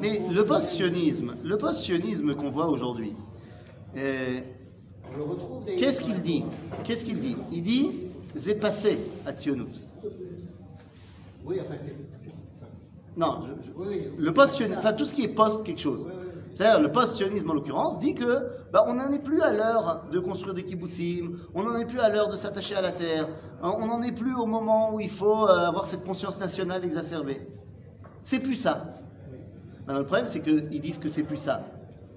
Mais 0.00 0.20
le 0.30 0.44
post-sionisme, 0.44 1.34
le 1.42 1.58
post-sionisme 1.58 2.34
qu'on 2.34 2.50
voit 2.50 2.68
aujourd'hui, 2.68 3.12
euh, 3.96 4.40
qu'est-ce 5.78 6.00
qu'il 6.02 6.20
dit 6.22 6.44
Qu'est-ce 6.84 7.04
qu'il 7.04 7.18
dit 7.20 7.36
Il 7.52 7.62
dit 7.62 7.90
c'est 8.36 8.56
passé 8.56 8.98
à 9.24 9.32
Tzionut. 9.32 9.66
Oui, 11.44 11.56
enfin, 11.60 11.76
c'est. 11.78 11.94
Non, 13.16 13.40
je- 13.46 13.66
je- 13.68 13.72
oui, 13.76 13.86
oui. 13.88 14.02
le 14.18 14.34
post-sionisme, 14.34 14.78
enfin 14.78 14.92
tout 14.92 15.06
ce 15.06 15.14
qui 15.14 15.24
est 15.24 15.28
post 15.28 15.64
quelque 15.64 15.80
chose. 15.80 16.06
Oui. 16.06 16.12
C'est-à-dire 16.56 16.80
le 16.80 16.90
post-sionisme 16.90 17.50
en 17.50 17.54
l'occurrence 17.54 17.98
dit 17.98 18.14
que 18.14 18.48
bah, 18.72 18.86
on 18.88 18.94
n'en 18.94 19.12
est 19.12 19.18
plus 19.18 19.42
à 19.42 19.52
l'heure 19.52 20.06
de 20.10 20.18
construire 20.18 20.54
des 20.54 20.64
kibbutzim, 20.64 21.36
on 21.54 21.64
n'en 21.64 21.76
est 21.76 21.84
plus 21.84 22.00
à 22.00 22.08
l'heure 22.08 22.30
de 22.30 22.36
s'attacher 22.36 22.74
à 22.74 22.80
la 22.80 22.92
terre, 22.92 23.28
hein, 23.62 23.72
on 23.76 23.86
n'en 23.86 24.00
est 24.00 24.12
plus 24.12 24.34
au 24.34 24.46
moment 24.46 24.94
où 24.94 24.98
il 24.98 25.10
faut 25.10 25.46
euh, 25.46 25.66
avoir 25.66 25.84
cette 25.84 26.02
conscience 26.02 26.40
nationale 26.40 26.82
exacerbée. 26.82 27.46
C'est 28.22 28.38
plus 28.38 28.54
ça. 28.54 28.86
Maintenant, 29.86 29.98
le 29.98 30.06
problème 30.06 30.26
c'est 30.26 30.40
qu'ils 30.40 30.80
disent 30.80 30.98
que 30.98 31.10
c'est 31.10 31.24
plus 31.24 31.36
ça. 31.36 31.60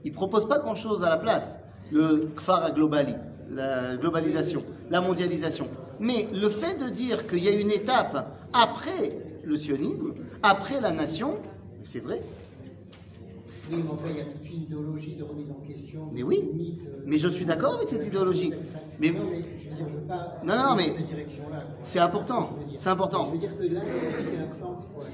Ils 0.05 0.13
proposent 0.13 0.48
pas 0.48 0.60
grand-chose 0.60 1.03
à 1.03 1.10
la 1.10 1.17
place. 1.17 1.58
Le 1.91 2.29
kfar 2.38 2.74
globali, 2.74 3.15
la 3.51 3.98
globalisation, 3.98 4.63
la 4.89 5.01
mondialisation. 5.01 5.67
Mais 6.00 6.29
le 6.34 6.48
fait 6.48 6.75
de 6.81 6.88
dire 6.88 7.27
qu'il 7.27 7.43
y 7.43 7.50
a 7.50 7.51
une 7.51 7.72
étape 7.72 8.25
après 8.53 9.19
le 9.43 9.58
sionisme, 9.58 10.13
après 10.41 10.79
la 10.79 10.91
nation, 10.91 11.36
c'est 11.84 12.00
vrai. 12.00 12.22
Mais 13.70 13.84
enfin, 13.90 14.08
il 14.10 14.18
y 14.18 14.22
a 14.22 14.26
toute 14.26 14.50
une 14.50 14.64
idéologie 14.64 15.16
de 15.16 15.24
remise 15.24 15.52
en 15.52 15.66
question. 15.66 16.10
Mais 16.12 16.24
oui. 16.24 16.50
mythes, 16.54 16.88
euh, 16.88 17.04
Mais 17.06 17.18
je 17.18 17.28
suis 17.28 17.46
d'accord 17.46 17.76
avec 17.76 17.88
cette 17.88 18.06
idéologie. 18.06 18.52
Mais 19.00 19.12
non, 19.12 19.26
mais 19.30 19.42
je 19.58 19.70
veux 19.70 19.76
dire, 19.76 19.86
je 19.90 19.96
veux 19.96 20.02
pas. 20.02 20.40
Non, 20.44 20.56
non, 20.56 20.76
mais 20.76 20.88
dans 20.88 20.96
cette 20.96 21.08
direction-là. 21.08 21.58
quoi. 21.58 21.76
c'est 21.84 22.00
important, 22.00 22.50
c'est 22.78 22.90
important. 22.90 23.26
Je 23.28 23.32
veux 23.32 23.38
dire 23.38 23.58
que 23.58 23.64
là, 23.64 23.82
il 24.20 24.34
y 24.34 24.38
a 24.38 24.44
un 24.44 24.48
sens 24.48 24.86
pour 24.92 25.04
la 25.04 25.10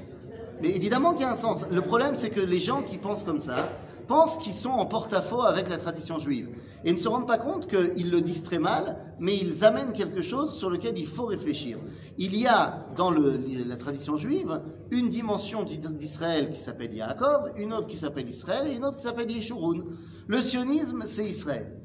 Mais 0.61 0.69
évidemment 0.69 1.13
qu'il 1.13 1.21
y 1.21 1.25
a 1.25 1.33
un 1.33 1.37
sens. 1.37 1.65
Le 1.69 1.81
problème, 1.81 2.15
c'est 2.15 2.29
que 2.29 2.41
les 2.41 2.59
gens 2.59 2.81
qui 2.81 2.97
pensent 2.97 3.23
comme 3.23 3.41
ça 3.41 3.69
pensent 4.05 4.37
qu'ils 4.37 4.53
sont 4.53 4.69
en 4.69 4.85
porte-à-faux 4.85 5.41
avec 5.41 5.69
la 5.69 5.77
tradition 5.77 6.19
juive 6.19 6.49
et 6.83 6.93
ne 6.93 6.97
se 6.97 7.07
rendent 7.07 7.27
pas 7.27 7.37
compte 7.37 7.67
qu'ils 7.67 8.09
le 8.09 8.21
disent 8.21 8.43
très 8.43 8.59
mal, 8.59 8.97
mais 9.19 9.35
ils 9.35 9.63
amènent 9.63 9.93
quelque 9.93 10.21
chose 10.21 10.55
sur 10.55 10.69
lequel 10.69 10.97
il 10.97 11.07
faut 11.07 11.25
réfléchir. 11.25 11.77
Il 12.17 12.35
y 12.35 12.47
a 12.47 12.85
dans 12.95 13.11
la 13.11 13.75
tradition 13.75 14.17
juive 14.17 14.61
une 14.91 15.09
dimension 15.09 15.63
d'Israël 15.63 16.51
qui 16.51 16.59
s'appelle 16.59 16.93
Yaakov, 16.93 17.51
une 17.57 17.73
autre 17.73 17.87
qui 17.87 17.97
s'appelle 17.97 18.29
Israël 18.29 18.67
et 18.67 18.75
une 18.75 18.85
autre 18.85 18.97
qui 18.97 19.03
s'appelle 19.03 19.31
Yeshurun. 19.31 19.83
Le 20.27 20.37
sionisme, 20.37 21.03
c'est 21.05 21.25
Israël. 21.25 21.81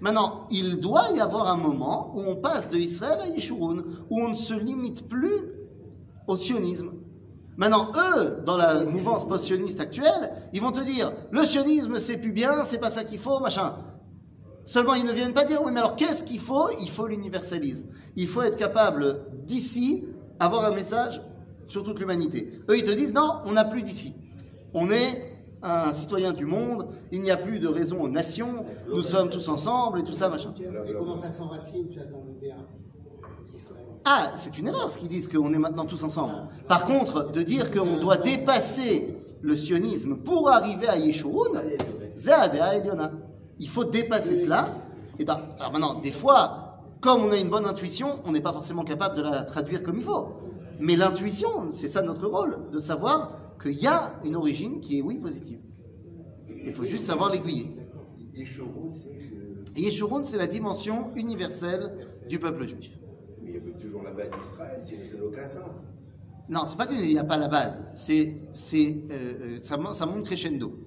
Maintenant, 0.00 0.46
il 0.50 0.80
doit 0.80 1.10
y 1.14 1.20
avoir 1.20 1.48
un 1.48 1.56
moment 1.56 2.12
où 2.14 2.20
on 2.20 2.36
passe 2.36 2.68
de 2.68 2.76
Israël 2.76 3.20
à 3.22 3.28
Yeshurun, 3.28 3.84
où 4.10 4.20
on 4.20 4.30
ne 4.30 4.36
se 4.36 4.54
limite 4.54 5.08
plus 5.08 5.52
au 6.26 6.36
sionisme. 6.36 6.90
Maintenant, 7.56 7.90
eux, 7.94 8.42
dans 8.44 8.56
la 8.56 8.84
mouvance 8.84 9.26
post-sioniste 9.28 9.80
actuelle, 9.80 10.32
ils 10.52 10.60
vont 10.60 10.72
te 10.72 10.80
dire 10.80 11.12
le 11.30 11.44
sionisme, 11.44 11.98
c'est 11.98 12.16
plus 12.16 12.32
bien, 12.32 12.64
c'est 12.64 12.78
pas 12.78 12.90
ça 12.90 13.04
qu'il 13.04 13.18
faut, 13.18 13.38
machin. 13.40 13.76
Seulement, 14.64 14.94
ils 14.94 15.04
ne 15.04 15.12
viennent 15.12 15.34
pas 15.34 15.44
dire 15.44 15.62
oui, 15.62 15.70
mais 15.72 15.80
alors 15.80 15.94
qu'est-ce 15.94 16.24
qu'il 16.24 16.40
faut? 16.40 16.68
Il 16.80 16.90
faut 16.90 17.06
l'universalisme. 17.06 17.86
Il 18.16 18.26
faut 18.26 18.42
être 18.42 18.56
capable 18.56 19.20
d'ici 19.44 20.06
avoir 20.40 20.64
un 20.64 20.74
message 20.74 21.20
sur 21.68 21.84
toute 21.84 22.00
l'humanité. 22.00 22.60
Eux, 22.68 22.78
ils 22.78 22.84
te 22.84 22.90
disent 22.90 23.12
non, 23.12 23.40
on 23.44 23.52
n'a 23.52 23.64
plus 23.64 23.82
d'ici. 23.82 24.14
On 24.72 24.90
est 24.90 25.32
un 25.62 25.92
citoyen 25.92 26.32
du 26.32 26.44
monde, 26.44 26.88
il 27.10 27.22
n'y 27.22 27.30
a 27.30 27.36
plus 27.36 27.58
de 27.58 27.68
raison 27.68 28.00
aux 28.02 28.08
nations, 28.08 28.66
nous 28.88 29.00
sommes 29.00 29.30
tous 29.30 29.48
ensemble 29.48 30.00
et 30.00 30.04
tout 30.04 30.12
ça, 30.12 30.28
machin. 30.28 30.52
Et 30.58 30.92
comment 30.92 31.16
ça 31.16 31.30
s'enracine, 31.30 31.88
ça, 31.88 32.04
dans 32.04 32.22
l'idéal 32.26 32.58
d'Israël 32.68 32.93
Ah, 34.04 34.32
c'est 34.36 34.58
une 34.58 34.66
erreur 34.66 34.90
ce 34.90 34.98
qu'ils 34.98 35.08
disent 35.08 35.28
qu'on 35.28 35.52
est 35.54 35.58
maintenant 35.58 35.86
tous 35.86 36.02
ensemble. 36.02 36.34
Par 36.68 36.84
contre, 36.84 37.32
de 37.32 37.42
dire 37.42 37.70
qu'on 37.70 37.96
doit 37.96 38.18
dépasser 38.18 39.16
le 39.40 39.56
sionisme 39.56 40.16
pour 40.16 40.50
arriver 40.50 40.88
à 40.88 40.98
Yeshurun. 40.98 41.62
Il 43.58 43.68
faut 43.68 43.84
dépasser 43.84 44.42
cela. 44.42 44.74
Et 45.18 45.24
ben, 45.24 45.36
alors 45.58 45.72
maintenant, 45.72 45.94
des 45.94 46.10
fois, 46.10 46.80
comme 47.00 47.22
on 47.22 47.30
a 47.30 47.38
une 47.38 47.48
bonne 47.48 47.64
intuition, 47.64 48.08
on 48.24 48.32
n'est 48.32 48.40
pas 48.40 48.52
forcément 48.52 48.84
capable 48.84 49.16
de 49.16 49.22
la 49.22 49.42
traduire 49.42 49.82
comme 49.82 49.96
il 49.96 50.04
faut. 50.04 50.28
Mais 50.80 50.96
l'intuition, 50.96 51.70
c'est 51.70 51.88
ça 51.88 52.02
notre 52.02 52.26
rôle, 52.26 52.70
de 52.72 52.78
savoir 52.78 53.38
qu'il 53.62 53.80
y 53.80 53.86
a 53.86 54.14
une 54.24 54.36
origine 54.36 54.80
qui 54.80 54.98
est, 54.98 55.02
oui, 55.02 55.18
positive. 55.18 55.60
Il 56.66 56.74
faut 56.74 56.84
juste 56.84 57.04
savoir 57.04 57.30
l'aiguiller. 57.30 57.74
Yeshurun, 59.76 60.24
c'est 60.24 60.36
la 60.36 60.46
dimension 60.46 61.10
universelle 61.14 62.08
du 62.28 62.38
peuple 62.38 62.66
juif. 62.66 62.90
Mais 63.64 63.70
il 63.70 63.76
y 63.76 63.78
a 63.78 63.82
toujours 63.82 64.02
la 64.02 64.10
base 64.12 64.26
d'Israël, 64.30 64.80
sinon 64.84 65.00
ça 65.10 65.16
n'a 65.16 65.24
aucun 65.24 65.48
sens. 65.48 65.76
Non, 66.48 66.60
c'est 66.66 66.76
pas 66.76 66.86
qu'il 66.86 66.98
n'y 66.98 67.18
a 67.18 67.24
pas 67.24 67.38
la 67.38 67.48
base, 67.48 67.82
c'est, 67.94 68.36
c'est, 68.50 69.02
euh, 69.10 69.14
euh, 69.14 69.58
ça, 69.62 69.76
mon- 69.78 69.92
ça 69.92 70.04
monte 70.06 70.24
crescendo. 70.24 70.78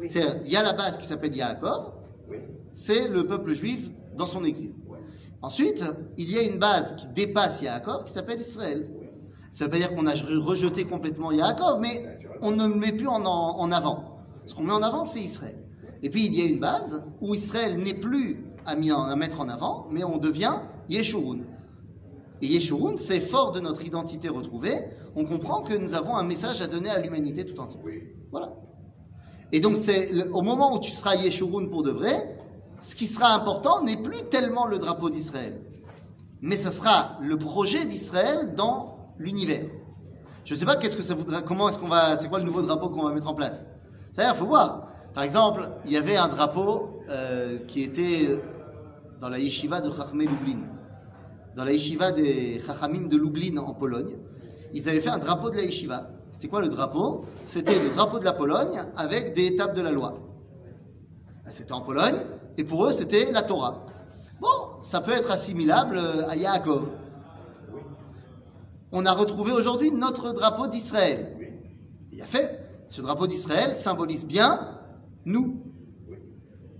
Oui. 0.00 0.08
C'est, 0.10 0.24
il 0.44 0.50
y 0.52 0.56
a 0.56 0.62
la 0.62 0.72
base 0.72 0.98
qui 0.98 1.06
s'appelle 1.06 1.34
Yaakov, 1.36 1.92
Oui. 2.28 2.36
c'est 2.72 3.06
le 3.08 3.24
peuple 3.26 3.52
juif 3.52 3.90
dans 4.16 4.26
son 4.26 4.44
exil. 4.44 4.74
Ouais. 4.88 4.98
Ensuite, 5.42 5.84
il 6.16 6.28
y 6.30 6.36
a 6.38 6.42
une 6.42 6.58
base 6.58 6.96
qui 6.96 7.06
dépasse 7.08 7.62
Yaakov 7.62 8.04
qui 8.04 8.12
s'appelle 8.12 8.40
Israël. 8.40 8.88
Oui. 8.98 9.06
Ça 9.52 9.64
veut 9.64 9.70
pas 9.70 9.76
dire 9.76 9.94
qu'on 9.94 10.06
a 10.06 10.14
re- 10.14 10.38
rejeté 10.38 10.84
complètement 10.84 11.30
Yaakov, 11.30 11.80
mais 11.80 12.18
on 12.42 12.50
ne 12.50 12.66
le 12.66 12.74
met 12.74 12.92
plus 12.92 13.08
en, 13.08 13.24
en- 13.24 13.58
en 13.60 13.70
avant. 13.72 14.18
Ce 14.46 14.54
qu'on 14.54 14.62
met 14.64 14.72
en 14.72 14.82
avant, 14.82 15.04
c'est 15.04 15.20
Israël. 15.20 15.58
Et 16.02 16.10
puis 16.10 16.26
il 16.26 16.34
y 16.36 16.42
a 16.42 16.44
une 16.50 16.58
base 16.60 17.04
où 17.20 17.34
Israël 17.34 17.76
n'est 17.76 17.94
plus 17.94 18.44
à, 18.66 18.74
mis 18.76 18.90
en- 18.92 19.02
à 19.04 19.14
mettre 19.16 19.40
en 19.40 19.48
avant, 19.48 19.86
mais 19.90 20.02
on 20.04 20.18
devient 20.18 20.56
Yeshurun. 20.88 21.40
Et 22.40 22.46
Yeshurun, 22.46 22.96
c'est 22.96 23.20
fort 23.20 23.52
de 23.52 23.60
notre 23.60 23.84
identité 23.84 24.28
retrouvée. 24.28 24.84
On 25.16 25.24
comprend 25.24 25.62
que 25.62 25.74
nous 25.74 25.94
avons 25.94 26.16
un 26.16 26.22
message 26.22 26.62
à 26.62 26.66
donner 26.66 26.90
à 26.90 27.00
l'humanité 27.00 27.44
tout 27.44 27.58
entière. 27.60 27.80
Oui. 27.84 28.02
Voilà. 28.30 28.52
Et 29.50 29.60
donc, 29.60 29.76
c'est 29.76 30.28
au 30.28 30.42
moment 30.42 30.74
où 30.76 30.78
tu 30.78 30.90
seras 30.90 31.16
Yeshurun 31.16 31.66
pour 31.68 31.82
de 31.82 31.90
vrai, 31.90 32.38
ce 32.80 32.94
qui 32.94 33.06
sera 33.06 33.34
important 33.34 33.82
n'est 33.82 33.96
plus 33.96 34.22
tellement 34.30 34.66
le 34.66 34.78
drapeau 34.78 35.10
d'Israël, 35.10 35.60
mais 36.40 36.56
ce 36.56 36.70
sera 36.70 37.18
le 37.20 37.36
projet 37.36 37.86
d'Israël 37.86 38.54
dans 38.54 39.14
l'univers. 39.18 39.66
Je 40.44 40.54
ne 40.54 40.58
sais 40.58 40.64
pas 40.64 40.76
qu'est-ce 40.76 40.96
que 40.96 41.02
ça 41.02 41.14
voudra, 41.14 41.42
comment 41.42 41.68
est-ce 41.68 41.78
qu'on 41.78 41.88
va, 41.88 42.16
c'est 42.16 42.28
quoi 42.28 42.38
le 42.38 42.44
nouveau 42.44 42.62
drapeau 42.62 42.88
qu'on 42.88 43.02
va 43.02 43.12
mettre 43.12 43.28
en 43.28 43.34
place. 43.34 43.64
Ça 44.12 44.22
y 44.22 44.26
est, 44.26 44.30
il 44.30 44.36
faut 44.36 44.46
voir. 44.46 44.88
Par 45.12 45.24
exemple, 45.24 45.68
il 45.84 45.92
y 45.92 45.96
avait 45.96 46.16
un 46.16 46.28
drapeau 46.28 47.00
euh, 47.10 47.58
qui 47.66 47.82
était 47.82 48.40
dans 49.20 49.28
la 49.28 49.38
yeshiva 49.38 49.80
de 49.80 49.90
Chachmé 49.90 50.26
Lublin, 50.26 50.60
dans 51.58 51.64
la 51.64 51.72
yeshiva 51.72 52.12
des 52.12 52.60
Chachamim 52.60 53.08
de 53.08 53.16
Lublin 53.16 53.56
en 53.56 53.74
Pologne. 53.74 54.16
Ils 54.74 54.88
avaient 54.88 55.00
fait 55.00 55.08
un 55.08 55.18
drapeau 55.18 55.50
de 55.50 55.56
la 55.56 55.62
yeshiva. 55.62 56.08
C'était 56.30 56.46
quoi 56.46 56.60
le 56.60 56.68
drapeau? 56.68 57.24
C'était 57.46 57.80
le 57.80 57.90
drapeau 57.96 58.20
de 58.20 58.24
la 58.24 58.32
Pologne 58.32 58.80
avec 58.94 59.34
des 59.34 59.46
étapes 59.46 59.74
de 59.74 59.80
la 59.80 59.90
loi. 59.90 60.20
Ah, 61.44 61.50
C'était 61.50 61.72
en 61.72 61.80
Pologne, 61.80 62.14
et 62.56 62.62
pour 62.62 62.86
eux, 62.86 62.92
c'était 62.92 63.32
la 63.32 63.42
Torah. 63.42 63.86
Bon, 64.40 64.80
ça 64.82 65.00
peut 65.00 65.10
être 65.10 65.32
assimilable 65.32 65.98
euh, 65.98 66.28
à 66.28 66.36
Yaakov. 66.36 66.90
On 68.92 69.04
a 69.04 69.12
retrouvé 69.12 69.50
aujourd'hui 69.50 69.90
notre 69.90 70.32
drapeau 70.32 70.68
d'Israël. 70.68 71.36
Il 72.12 72.22
a 72.22 72.26
fait. 72.26 72.60
Ce 72.86 73.02
drapeau 73.02 73.26
d'Israël 73.26 73.74
symbolise 73.74 74.24
bien 74.24 74.78
nous. 75.24 75.60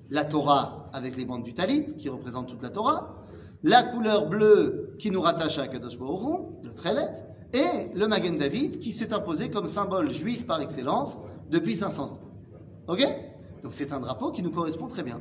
La 0.09 0.25
Torah 0.25 0.89
avec 0.93 1.17
les 1.17 1.25
bandes 1.25 1.43
du 1.43 1.53
Talit, 1.53 1.97
qui 1.97 2.09
représentent 2.09 2.47
toute 2.47 2.63
la 2.63 2.71
Torah. 2.71 3.18
La 3.63 3.83
couleur 3.83 4.29
bleue 4.29 4.95
qui 4.99 5.11
nous 5.11 5.21
rattache 5.21 5.59
à 5.59 5.67
Kadosh 5.67 5.99
Baruch 5.99 6.47
le 6.63 6.73
Trélet. 6.73 7.15
Et 7.53 7.95
le 7.95 8.07
Magen 8.07 8.37
David 8.37 8.79
qui 8.79 8.93
s'est 8.93 9.13
imposé 9.15 9.49
comme 9.49 9.67
symbole 9.67 10.11
juif 10.11 10.47
par 10.47 10.61
excellence 10.61 11.17
depuis 11.51 11.77
500 11.77 12.13
ans. 12.13 12.21
Ok? 12.89 13.07
Donc 13.63 13.73
c'est 13.73 13.93
un 13.93 14.01
drapeau 14.01 14.31
qui 14.33 14.43
nous 14.43 14.51
correspond 14.51 14.87
très 14.87 15.03
bien. 15.03 15.19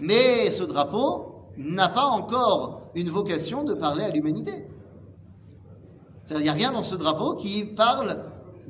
Mais 0.00 0.50
ce 0.50 0.64
drapeau 0.64 1.50
n'a 1.58 1.88
pas 1.88 2.06
encore 2.06 2.90
une 2.94 3.10
vocation 3.10 3.62
de 3.62 3.74
parler 3.74 4.04
à 4.04 4.10
l'humanité. 4.10 4.66
Il 6.30 6.38
n'y 6.38 6.48
a 6.48 6.52
rien 6.52 6.72
dans 6.72 6.82
ce 6.82 6.94
drapeau 6.94 7.34
qui 7.34 7.64
parle 7.64 8.24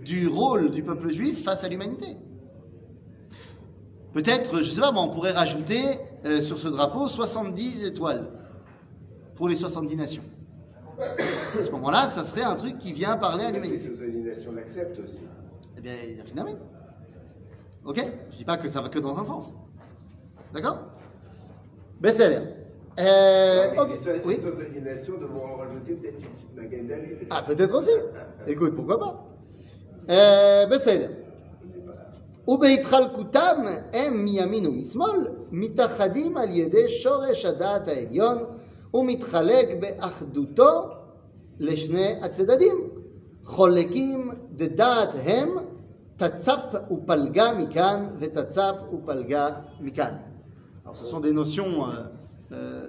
du 0.05 0.29
rôle 0.29 0.71
du 0.71 0.83
peuple 0.83 1.09
juif 1.09 1.45
face 1.45 1.65
à 1.65 1.69
l'humanité. 1.69 2.17
Peut-être, 4.13 4.63
je 4.63 4.69
ne 4.69 4.75
sais 4.75 4.81
pas, 4.81 4.93
mais 4.93 4.99
on 4.99 5.09
pourrait 5.09 5.33
rajouter 5.33 5.83
euh, 6.25 6.41
sur 6.41 6.59
ce 6.59 6.69
drapeau 6.69 7.09
70 7.09 7.85
étoiles 7.85 8.31
pour 9.36 9.50
les 9.50 9.56
70 9.56 9.96
nations. 9.96 10.24
À 11.60 11.64
ce 11.64 11.72
moment-là, 11.72 12.10
ça 12.12 12.24
serait 12.24 12.44
un 12.44 12.56
truc 12.56 12.78
qui 12.78 12.94
vient 12.94 13.18
parler 13.18 13.46
à 13.46 13.52
Les 13.52 13.60
l'humanité. 13.60 13.88
socialisations 13.90 14.52
l'acceptent 14.52 15.00
aussi. 15.00 15.22
Eh 15.78 15.82
bien, 15.82 15.94
il 16.08 16.16
n'y 16.16 16.22
a 16.22 16.24
rien 16.24 16.38
à 16.38 16.44
mettre. 16.46 16.60
Ok 17.86 17.98
Je 17.98 18.34
ne 18.34 18.38
dis 18.38 18.46
pas 18.46 18.58
que 18.58 18.68
ça 18.68 18.82
va 18.82 18.90
que 18.90 19.00
dans 19.00 19.18
un 19.18 19.24
sens. 19.26 19.54
D'accord 20.54 20.80
Betseler. 22.00 22.40
Euh, 23.00 23.70
Mais 23.72 23.80
ok, 23.80 23.90
Les 23.90 23.98
so- 23.98 24.22
Oui 24.26 24.36
les 24.36 24.42
socialisations 24.42 25.18
devront 25.18 25.54
en 25.54 25.56
rajouter 25.56 25.94
peut-être 25.94 26.20
une 26.20 26.28
petite 26.30 26.56
Magen 26.56 26.88
David. 26.88 27.18
Ah, 27.30 27.42
peut-être 27.42 27.74
aussi. 27.74 27.90
Écoute, 28.48 28.76
pourquoi 28.76 29.00
pas 29.00 29.14
אה, 30.10 30.66
בסדר. 30.70 31.12
ובהתחלקותם 32.48 33.58
הם 33.94 34.26
מימין 34.26 34.68
ומשמאל 34.68 35.20
מתאחדים 35.52 36.38
על 36.38 36.50
ידי 36.52 36.90
שורש 36.90 37.46
הדעת 37.46 37.88
העליון 37.88 38.38
ומתחלק 38.94 39.68
באחדותו 39.80 40.90
לשני 41.60 42.14
הצדדים. 42.22 42.76
חולקים 43.44 44.32
דדעת 44.52 45.10
הם 45.24 45.50
תצ"פ 46.18 46.92
ופלגה 46.92 47.54
מכאן 47.54 48.08
ותצ"פ 48.20 48.94
ופלגה 48.94 49.50
מכאן. 49.80 50.16
Alors 50.86 50.98
ce 50.98 51.06
sont 51.06 51.20
des 51.20 51.32
notions, 51.32 51.88
euh, 51.88 51.94
euh, 52.52 52.88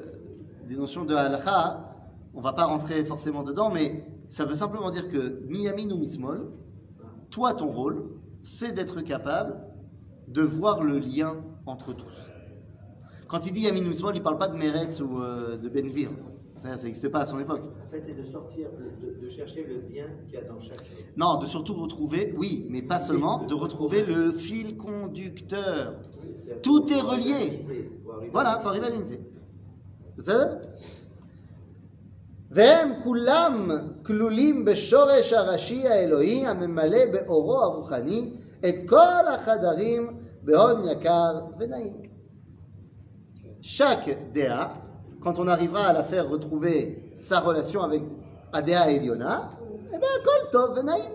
des 0.69 0.77
notions 0.77 1.05
de 1.05 1.15
halakha. 1.15 1.95
On 2.35 2.41
va 2.41 2.53
pas 2.53 2.65
rentrer 2.65 3.05
forcément 3.05 3.43
dedans, 3.43 3.71
mais 3.71 4.05
ça 4.29 4.45
veut 4.45 4.55
simplement 4.55 4.91
dire 4.91 5.09
que 5.09 5.41
miyamin 5.49 5.91
ou 5.91 5.99
mismol, 5.99 6.51
toi 7.31 7.53
ton 7.53 7.69
rôle, 7.69 8.11
c'est 8.43 8.73
d'être 8.73 9.03
capable 9.03 9.61
de 10.29 10.43
voir 10.43 10.83
le 10.83 10.99
lien 10.99 11.37
entre 11.67 11.93
tous. 11.93 12.17
Quand 13.29 13.47
il 13.47 13.53
dit 13.53 13.61
yamin 13.63 13.85
ou 13.87 13.89
mismol, 13.89 14.15
il 14.17 14.23
parle 14.23 14.39
pas 14.39 14.49
de 14.49 14.57
Meretz 14.57 15.01
ou 15.01 15.21
euh, 15.23 15.57
de 15.57 15.69
Benvir. 15.69 16.11
Ça 16.57 16.69
n'existait 16.77 17.09
pas 17.11 17.21
à 17.21 17.27
son 17.27 17.41
époque. 17.41 17.63
En 17.87 17.91
fait, 17.91 18.03
c'est 18.03 18.17
de 18.17 18.23
sortir, 18.23 18.69
de, 19.03 19.25
de 19.25 19.29
chercher 19.29 19.65
le 19.65 19.79
bien 19.81 20.07
qu'il 20.27 20.35
y 20.35 20.37
a 20.37 20.45
dans 20.45 20.61
chaque 20.61 20.77
chose. 20.79 21.05
Non, 21.17 21.39
de 21.39 21.47
surtout 21.47 21.75
retrouver, 21.75 22.35
oui, 22.37 22.67
mais 22.71 22.83
pas 22.83 23.01
seulement, 23.01 23.43
de 23.45 23.55
retrouver 23.55 24.05
le 24.05 24.31
fil 24.31 24.77
conducteur. 24.77 25.95
C'est-à-dire 26.13 26.63
Tout 26.63 26.83
pour 26.83 26.91
est 26.93 27.01
arriver 27.01 27.33
à 27.33 27.37
relié. 27.39 27.51
l'unité, 27.51 27.91
pour 28.05 28.15
arriver 28.15 28.31
Voilà, 28.33 28.51
à 28.53 28.59
il 28.59 28.63
faut 28.63 28.69
arriver 28.69 28.87
à 28.87 28.91
l'unité. 28.91 29.19
בסדר? 30.19 30.57
והם 32.51 32.93
כולם 33.05 33.71
כלולים 34.07 34.65
בשורש 34.65 35.33
הראשי 35.33 35.89
האלוהי 35.89 36.47
הממלא 36.47 36.99
באורו 37.13 37.61
הרוחני 37.63 38.31
את 38.69 38.75
כל 38.89 39.27
החדרים 39.35 40.11
בהון 40.43 40.89
יקר 40.91 41.41
ונעים. 41.59 41.93
chaque 43.62 44.32
DA, 44.34 44.74
quand 45.22 45.40
on 45.40 45.48
arrivera 45.48 45.88
à 45.88 45.94
la 45.94 46.04
faire 46.04 46.30
retrouver 46.30 47.12
sa 47.16 47.40
relation 47.40 47.82
avec 47.82 48.04
Adéa 48.54 48.92
et 48.92 49.00
Liona, 49.00 49.50
eh 49.94 49.98
bien, 49.98 50.08
Kol 50.24 50.52
Tov 50.52 50.76
Venaïm. 50.78 51.12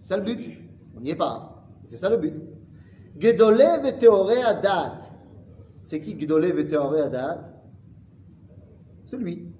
C'est 0.00 0.08
ça 0.08 0.16
le 0.16 0.22
but. 0.22 0.58
On 0.96 1.00
n'y 1.00 1.10
est 1.10 1.16
pas. 1.16 1.66
C'est 1.84 1.96
ça 1.96 2.08
le 2.08 2.16
but. 2.16 2.34
Gedole 3.18 3.80
Veteore 3.82 4.30
Adat. 4.46 4.98
C'est 5.82 6.00
qui 6.00 6.18
Gedole 6.18 6.52
Veteore 6.52 6.94
Adat 6.94 7.42
C'est 9.04 9.16
lui. 9.16 9.52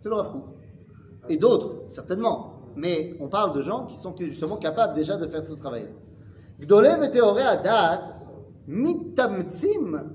C'est 0.00 0.08
le 0.08 0.14
Rav 0.14 0.40
Et 1.28 1.36
d'autres, 1.36 1.84
certainement. 1.88 2.62
Mais 2.76 3.16
on 3.20 3.28
parle 3.28 3.56
de 3.56 3.62
gens 3.62 3.84
qui 3.86 3.96
sont 3.96 4.14
justement 4.16 4.56
capables 4.56 4.94
déjà 4.94 5.16
de 5.16 5.26
faire 5.26 5.44
ce 5.44 5.54
travail. 5.54 5.88
Gdole 6.60 6.98
Veteore 7.00 7.38
Adat, 7.38 8.02
mitamtsim 8.66 10.14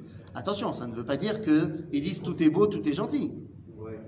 Attention, 0.33 0.71
ça 0.71 0.87
ne 0.87 0.93
veut 0.93 1.05
pas 1.05 1.17
dire 1.17 1.41
qu'ils 1.41 2.01
disent 2.01 2.21
tout 2.21 2.41
est 2.41 2.49
beau, 2.49 2.67
tout 2.67 2.87
est 2.87 2.93
gentil. 2.93 3.31
Ouais. 3.77 3.99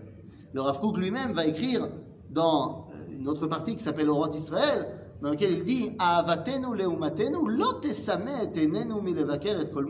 Le 0.54 0.62
Rav 0.62 0.80
Kook 0.80 0.98
lui-même 0.98 1.34
va 1.34 1.46
écrire 1.46 1.90
dans 2.30 2.88
euh, 2.90 3.14
une 3.18 3.28
autre 3.28 3.48
partie 3.48 3.76
qui 3.76 3.84
s'appelle 3.84 4.10
Au 4.10 4.16
roi 4.16 4.30
d'Israël, 4.30 4.88
dans 5.22 5.30
laquelle 5.30 5.52
il 5.52 5.64
dit 5.64 5.92
Ahavatenu 6.00 6.76
leumatenu 6.76 7.38
lo 7.48 7.82
enenu 7.82 9.02
milevaker 9.02 9.62
et 9.62 9.70
kol. 9.70 9.88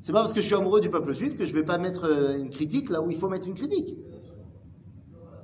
C'est 0.00 0.12
pas 0.12 0.20
parce 0.20 0.32
que 0.32 0.40
je 0.40 0.46
suis 0.46 0.54
amoureux 0.54 0.80
du 0.80 0.90
peuple 0.90 1.12
juif 1.12 1.36
que 1.36 1.44
je 1.44 1.52
vais 1.52 1.64
pas 1.64 1.78
mettre 1.78 2.04
euh, 2.04 2.38
une 2.38 2.50
critique 2.50 2.88
là 2.88 3.02
où 3.02 3.10
il 3.10 3.16
faut 3.16 3.28
mettre 3.28 3.46
une 3.46 3.54
critique. 3.54 3.96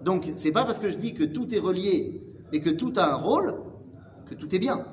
Donc, 0.03 0.31
c'est 0.37 0.53
pas 0.53 0.65
parce 0.65 0.79
que 0.79 0.91
je 0.91 0.99
dis 0.99 1.15
que 1.15 1.25
tout 1.25 1.53
est 1.55 1.59
relié 1.59 2.23
et 2.53 2.61
que 2.61 2.71
tout 2.71 2.93
a 2.97 3.15
un 3.15 3.17
rôle 3.17 3.55
que 4.27 4.35
tout 4.35 4.55
est 4.55 4.59
bien. 4.59 4.85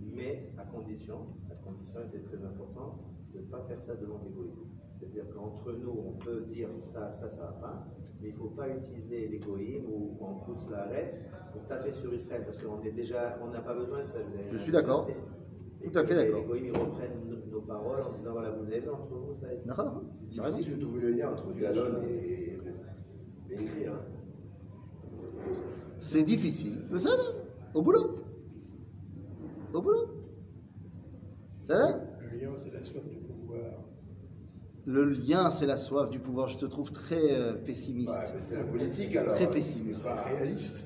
Mais 0.00 0.52
à 0.58 0.62
condition, 0.64 1.26
à 1.50 1.54
condition, 1.64 2.00
et 2.00 2.08
c'est 2.10 2.24
très 2.24 2.44
important, 2.44 2.98
faire 3.68 3.80
ça 3.80 3.94
devant 3.94 4.18
l'égoïsme. 4.24 4.66
C'est-à-dire 4.98 5.24
qu'entre 5.34 5.72
nous, 5.72 5.94
on 6.06 6.12
peut 6.24 6.40
dire 6.40 6.68
ça, 6.80 7.12
ça, 7.12 7.28
ça 7.28 7.42
va 7.42 7.52
pas, 7.60 7.86
mais 8.20 8.28
il 8.28 8.34
ne 8.34 8.38
faut 8.38 8.48
pas 8.48 8.68
utiliser 8.68 9.28
l'égoïsme 9.28 9.86
ou 9.88 10.16
en 10.20 10.34
pousse 10.34 10.66
la 10.70 10.84
arrête 10.84 11.20
pour 11.52 11.64
taper 11.66 11.92
sur 11.92 12.12
Israël, 12.12 12.42
parce 12.44 12.58
qu'on 12.58 12.82
est 12.82 12.90
déjà, 12.90 13.38
on 13.42 13.48
n'a 13.50 13.60
pas 13.60 13.74
besoin 13.74 14.02
de 14.02 14.08
ça. 14.08 14.18
vous 14.18 14.34
avez 14.38 14.50
Je 14.50 14.56
suis 14.56 14.72
d'accord. 14.72 15.06
Tout 15.80 15.96
à 15.96 16.04
fait 16.04 16.14
d'accord. 16.14 16.40
Les 16.40 16.46
goïms, 16.46 16.64
ils 16.66 16.78
reprennent 16.78 17.28
nos, 17.28 17.52
nos 17.52 17.60
paroles 17.60 18.00
en 18.02 18.12
disant 18.18 18.32
voilà, 18.32 18.50
vous 18.50 18.66
avez 18.66 18.80
vu 18.80 18.90
entre 18.90 19.14
vous, 19.14 19.34
ça 19.34 19.52
et 19.52 19.58
ça. 19.58 19.68
D'accord 19.68 20.02
Tu 20.30 20.40
as 20.40 20.50
de 20.50 20.80
trouver 20.80 21.00
le 21.00 21.10
lien 21.12 21.30
entre 21.30 21.52
Galon 21.54 22.02
et. 22.02 22.58
Hein. 23.86 24.00
C'est 26.00 26.22
difficile. 26.22 26.84
Mais 26.90 26.98
ça, 26.98 27.10
au 27.74 27.82
boulot. 27.82 28.16
Au 29.72 29.82
boulot. 29.82 30.08
Ça 31.62 31.78
va 31.78 32.00
Le 32.32 32.38
lien, 32.38 32.52
c'est 32.56 32.72
la 32.72 32.82
soif 32.82 33.04
du 33.08 33.16
pouvoir. 33.16 33.17
Le 34.86 35.04
lien, 35.04 35.50
c'est 35.50 35.66
la 35.66 35.76
soif 35.76 36.08
du 36.08 36.18
pouvoir. 36.18 36.48
Je 36.48 36.56
te 36.56 36.64
trouve 36.66 36.90
très 36.90 37.32
euh, 37.32 37.52
pessimiste. 37.54 38.10
Ouais, 38.10 38.40
c'est 38.48 38.56
la 38.56 38.64
politique 38.64 39.16
alors. 39.16 39.34
Très 39.34 39.50
pessimiste. 39.50 40.00
C'est 40.06 40.14
pas 40.14 40.22
Réaliste. 40.24 40.84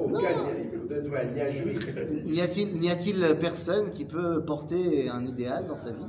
Aucun 0.00 1.50
juif. 1.50 1.94
N'y 2.24 2.90
a-t-il 2.90 3.38
personne 3.40 3.90
qui 3.90 4.04
peut 4.04 4.44
porter 4.44 5.08
un 5.08 5.24
idéal 5.24 5.66
dans 5.66 5.76
sa 5.76 5.90
vie? 5.90 6.02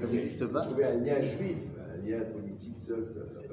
Ça 0.00 0.06
n'existe 0.06 0.46
pas. 0.46 0.62
Trouver 0.62 0.84
un 0.84 0.94
lien 0.98 1.20
juif, 1.20 1.58
un 1.78 2.06
lien 2.08 2.20
politique 2.32 2.78
seul. 2.78 3.06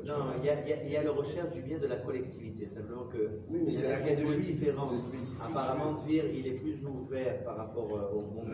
Non, 0.05 0.15
il 0.39 0.45
y, 0.45 0.49
a, 0.49 0.61
il 0.61 0.69
y 0.69 0.73
a- 0.73 0.83
il 0.85 0.91
y 0.91 0.97
a 0.97 1.03
la 1.03 1.11
recherche 1.11 1.53
du 1.53 1.61
bien 1.61 1.77
de 1.77 1.87
la 1.87 1.97
collectivité, 1.97 2.65
simplement 2.65 3.03
que 3.05 3.17
Oui, 3.49 3.59
mais 3.65 3.67
il 3.67 3.73
y 3.73 3.75
c'est 3.77 3.85
a 3.91 3.99
la 3.99 4.11
une 4.13 4.27
juif. 4.27 4.45
différence. 4.59 4.95
Spécifique. 4.95 5.37
Apparemment, 5.45 5.95
Tvir, 6.05 6.25
il 6.33 6.47
est 6.47 6.53
plus 6.53 6.79
ouvert 6.85 7.43
par 7.43 7.57
rapport 7.57 7.89
euh, 7.95 8.15
au 8.17 8.21
monde 8.21 8.49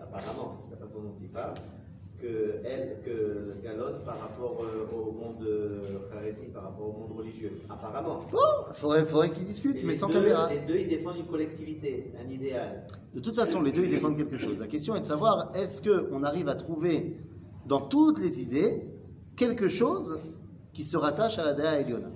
apparemment, 0.00 0.62
la 0.70 0.76
façon 0.78 1.00
dont 1.02 1.14
il 1.20 1.28
parle, 1.28 1.54
que 2.22 2.60
elle, 2.64 2.98
que 3.04 3.60
Galon 3.64 3.98
par 4.06 4.18
rapport 4.20 4.62
euh, 4.64 4.86
au 4.96 5.10
monde 5.12 5.42
euh, 5.42 5.98
Haredi, 6.12 6.46
par 6.54 6.62
rapport 6.64 6.88
au 6.88 6.92
monde 7.00 7.18
religieux. 7.18 7.50
Apparemment. 7.68 8.20
Il 8.70 8.74
faudrait, 8.74 9.04
faudrait 9.04 9.30
qu'ils 9.30 9.44
discutent, 9.44 9.76
Et 9.78 9.82
mais 9.82 9.92
les 9.92 9.98
sans 9.98 10.06
deux- 10.06 10.14
caméra. 10.14 10.48
Les 10.48 10.60
deux, 10.60 10.76
ils 10.78 10.88
défendent 10.88 11.16
une 11.16 11.26
collectivité, 11.26 12.12
un 12.24 12.30
idéal. 12.30 12.86
De 13.12 13.20
toute 13.20 13.34
façon, 13.34 13.60
les 13.60 13.72
deux, 13.72 13.82
ils 13.84 13.90
défendent 13.90 14.16
quelque 14.16 14.38
chose. 14.38 14.56
La 14.58 14.68
question 14.68 14.94
est 14.94 15.00
de 15.00 15.04
savoir, 15.06 15.50
est-ce 15.56 15.82
qu'on 15.82 16.22
arrive 16.22 16.48
à 16.48 16.54
trouver 16.54 17.16
dans 17.66 17.80
toutes 17.80 18.20
les 18.20 18.40
idées 18.40 18.84
quelque 19.36 19.66
chose 19.68 20.18
qui 20.72 20.84
se 20.84 20.96
rattache 20.96 21.38
à 21.38 21.44
la 21.44 21.54
Dea 21.54 21.80
Eliona 21.80 22.08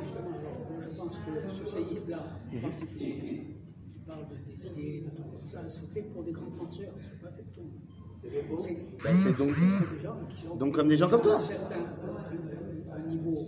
Justement, 0.00 0.30
je 0.78 0.88
pense 0.96 1.16
que 1.18 1.50
ce 1.50 1.64
séisme-là, 1.66 2.20
en 2.56 2.60
particulier, 2.68 3.44
qui 3.92 3.98
parle 4.06 4.20
de- 4.28 4.50
des 4.50 4.66
idées, 4.66 5.00
de 5.06 5.10
tout 5.10 5.22
comme 5.24 5.48
ça, 5.50 5.66
c'est 5.66 5.86
fait 5.92 6.02
pour 6.02 6.22
des 6.22 6.32
grands 6.32 6.50
penseurs, 6.50 6.92
c'est 7.00 7.20
pas 7.20 7.30
fait 7.30 7.42
pour 7.42 7.52
tout 7.54 7.60
le 7.60 7.66
monde. 7.66 7.87
C'est 8.22 8.48
pour 8.48 8.58
C'est 8.58 8.74
Ben, 9.04 9.14
c'est 9.24 9.36
donc, 9.38 10.58
donc 10.58 10.74
comme 10.74 10.88
des 10.88 10.96
gens 10.96 11.08
comme 11.08 11.20
toi. 11.22 11.38
certain 11.38 11.74
euh. 11.76 13.44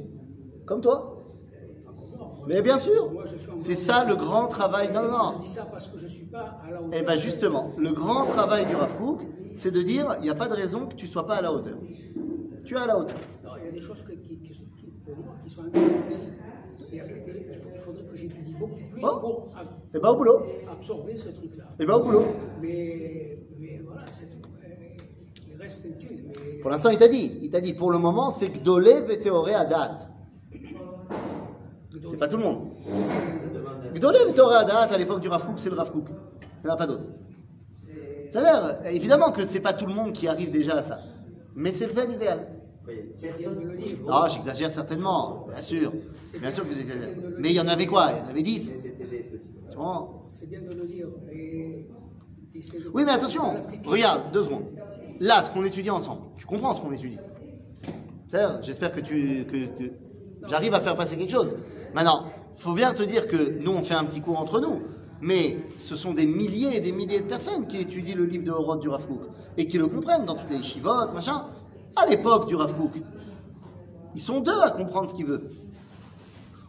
Comme 0.66 0.80
toi. 0.80 1.16
Mais 2.46 2.62
bien 2.62 2.78
sûr. 2.78 3.10
C'est 3.58 3.74
ça 3.76 4.04
le 4.04 4.16
grand 4.16 4.46
travail. 4.46 4.90
Non, 4.92 5.02
non, 5.02 5.10
non. 5.10 5.40
Eh 6.92 7.02
bien 7.02 7.16
justement, 7.18 7.72
le 7.76 7.92
grand 7.92 8.26
travail 8.26 8.66
du 8.66 8.74
Rav 8.76 8.96
Kook, 8.96 9.20
c'est 9.54 9.70
de 9.70 9.82
dire, 9.82 10.14
il 10.18 10.22
n'y 10.22 10.30
a 10.30 10.34
pas 10.34 10.48
de 10.48 10.54
raison 10.54 10.86
que 10.86 10.94
tu 10.94 11.06
sois 11.06 11.26
pas 11.26 11.36
à 11.36 11.42
la 11.42 11.52
hauteur. 11.52 11.76
Tu 12.64 12.74
es 12.74 12.78
à 12.78 12.86
la 12.86 12.98
hauteur. 12.98 13.16
Non, 13.44 13.50
il 13.60 13.66
y 13.66 13.68
a 13.68 13.72
des 13.72 13.80
choses 13.80 14.02
que- 14.02 14.12
qui, 14.12 14.38
qui, 14.38 14.48
qui- 14.76 14.92
pour 15.04 15.16
moi, 15.24 15.34
qui 15.44 15.50
sont. 15.50 15.62
Il, 16.92 17.00
faudrait 17.80 18.02
que 18.04 18.16
j'étudie 18.16 18.54
beaucoup 18.54 18.74
plus 18.74 19.00
Oh. 19.02 19.18
pour 19.20 19.48
ab- 19.56 19.68
Eh 19.94 19.98
bien 19.98 20.10
au 20.10 20.16
boulot. 20.16 20.42
absorber 20.70 21.16
ce 21.16 21.28
truc-là. 21.28 21.64
Eh 21.78 21.86
bien 21.86 21.94
au 21.94 22.02
boulot. 22.04 22.24
Mais, 22.60 23.38
mais 23.58 23.80
voilà, 23.84 24.04
c'est 24.12 24.26
tout. 24.26 24.38
Euh, 24.64 24.68
Il 25.48 25.56
reste 25.56 25.59
une 25.59 25.59
étude. 25.59 25.59
Mais... 25.59 25.59
Pour 26.62 26.70
l'instant, 26.70 26.90
il 26.90 26.98
t'a 26.98 27.08
dit. 27.08 27.38
Il 27.42 27.50
t'a 27.50 27.60
dit, 27.60 27.74
pour 27.74 27.90
le 27.90 27.98
moment, 27.98 28.30
c'est 28.30 28.48
Gdolé 28.48 29.00
Vétéoré 29.00 29.54
à 29.54 29.64
date. 29.64 30.08
C'est 31.92 32.16
pas 32.16 32.28
tout 32.28 32.36
le 32.36 32.42
monde. 32.42 32.70
Gdolé 33.94 34.24
Vétéoré 34.26 34.56
à 34.56 34.64
date, 34.64 34.92
à 34.92 34.98
l'époque 34.98 35.20
du 35.20 35.28
Rav 35.28 35.46
c'est 35.56 35.70
le 35.70 35.76
Rav 35.76 35.90
Kook. 35.90 36.08
Il 36.08 36.66
n'y 36.66 36.70
en 36.70 36.74
a 36.74 36.76
pas 36.76 36.86
d'autre. 36.86 37.06
C'est-à-dire, 38.30 38.78
évidemment 38.90 39.32
que 39.32 39.44
c'est 39.46 39.60
pas 39.60 39.72
tout 39.72 39.86
le 39.86 39.94
monde 39.94 40.12
qui 40.12 40.28
arrive 40.28 40.50
déjà 40.50 40.76
à 40.76 40.82
ça. 40.82 41.00
Mais 41.56 41.72
c'est 41.72 41.92
ça 41.92 42.04
l'idéal. 42.04 42.46
Le. 42.86 43.12
Ah, 44.08 44.28
j'exagère 44.32 44.70
certainement, 44.70 45.46
bien 45.48 45.60
sûr. 45.60 45.92
Bien 46.40 46.50
sûr 46.50 46.64
que 46.64 46.72
vous 46.72 46.80
exagérez. 46.80 47.16
Mais 47.38 47.50
il 47.50 47.54
y 47.56 47.60
en 47.60 47.68
avait 47.68 47.86
quoi? 47.86 48.10
Il 48.12 48.18
y 48.18 48.26
en 48.26 48.30
avait 48.30 48.42
10. 48.42 48.70
Mais 48.70 48.76
c'était 48.76 49.04
des 49.04 49.18
petits. 49.18 49.40
Tu 49.70 49.76
vois? 49.76 50.28
C'est 50.32 50.48
bien 50.48 50.60
de 50.60 50.74
le 50.74 50.86
dire. 50.86 51.08
Oui, 52.92 53.04
mais 53.04 53.12
attention, 53.12 53.42
regarde, 53.84 54.32
deux 54.32 54.44
secondes. 54.44 54.64
Là, 55.20 55.42
ce 55.42 55.50
qu'on 55.50 55.64
étudie 55.64 55.90
ensemble, 55.90 56.22
tu 56.38 56.46
comprends 56.46 56.74
ce 56.74 56.80
qu'on 56.80 56.92
étudie 56.92 57.18
J'espère 58.62 58.90
que 58.90 59.00
tu, 59.00 59.44
que, 59.44 59.92
j'arrive 60.48 60.72
à 60.72 60.80
faire 60.80 60.96
passer 60.96 61.16
quelque 61.16 61.32
chose. 61.32 61.52
Maintenant, 61.94 62.26
faut 62.56 62.72
bien 62.72 62.94
te 62.94 63.02
dire 63.02 63.26
que 63.26 63.58
nous, 63.60 63.72
on 63.72 63.82
fait 63.82 63.94
un 63.94 64.04
petit 64.04 64.22
cours 64.22 64.40
entre 64.40 64.60
nous, 64.60 64.80
mais 65.20 65.58
ce 65.76 65.94
sont 65.94 66.14
des 66.14 66.24
milliers 66.24 66.76
et 66.76 66.80
des 66.80 66.92
milliers 66.92 67.20
de 67.20 67.26
personnes 67.26 67.66
qui 67.66 67.78
étudient 67.78 68.16
le 68.16 68.24
livre 68.24 68.44
de 68.44 68.50
Horod 68.50 68.80
du 68.80 68.88
Rav 68.88 69.06
Kook 69.06 69.22
et 69.58 69.66
qui 69.66 69.76
le 69.76 69.88
comprennent 69.88 70.24
dans 70.24 70.36
toutes 70.36 70.50
les 70.50 70.62
chivotes, 70.62 71.12
machin. 71.12 71.46
À 71.96 72.06
l'époque 72.06 72.46
du 72.48 72.54
Rav 72.54 72.74
Kook, 72.74 73.02
ils 74.14 74.20
sont 74.20 74.40
deux 74.40 74.60
à 74.62 74.70
comprendre 74.70 75.10
ce 75.10 75.14
qu'il 75.14 75.26
veut. 75.26 75.50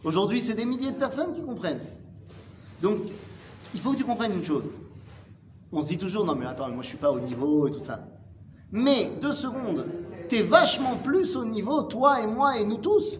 Aujourd'hui, 0.04 0.40
c'est 0.40 0.54
des 0.54 0.66
milliers 0.66 0.90
de 0.90 0.98
personnes 0.98 1.32
qui 1.32 1.42
comprennent. 1.42 1.80
Donc, 2.82 2.98
il 3.72 3.80
faut 3.80 3.92
que 3.92 3.98
tu 3.98 4.04
comprennes 4.04 4.32
une 4.32 4.44
chose. 4.44 4.64
On 5.70 5.80
se 5.80 5.86
dit 5.86 5.96
toujours, 5.96 6.26
non 6.26 6.34
mais 6.34 6.44
attends, 6.44 6.68
moi 6.68 6.82
je 6.82 6.88
suis 6.88 6.98
pas 6.98 7.10
au 7.10 7.20
niveau 7.20 7.66
et 7.68 7.70
tout 7.70 7.80
ça. 7.80 8.04
Mais, 8.71 9.11
deux 9.21 9.33
secondes, 9.33 9.85
t'es 10.27 10.41
vachement 10.41 10.95
plus 10.97 11.35
au 11.35 11.45
niveau, 11.45 11.83
toi 11.83 12.21
et 12.21 12.27
moi 12.27 12.57
et 12.57 12.65
nous 12.65 12.77
tous, 12.77 13.19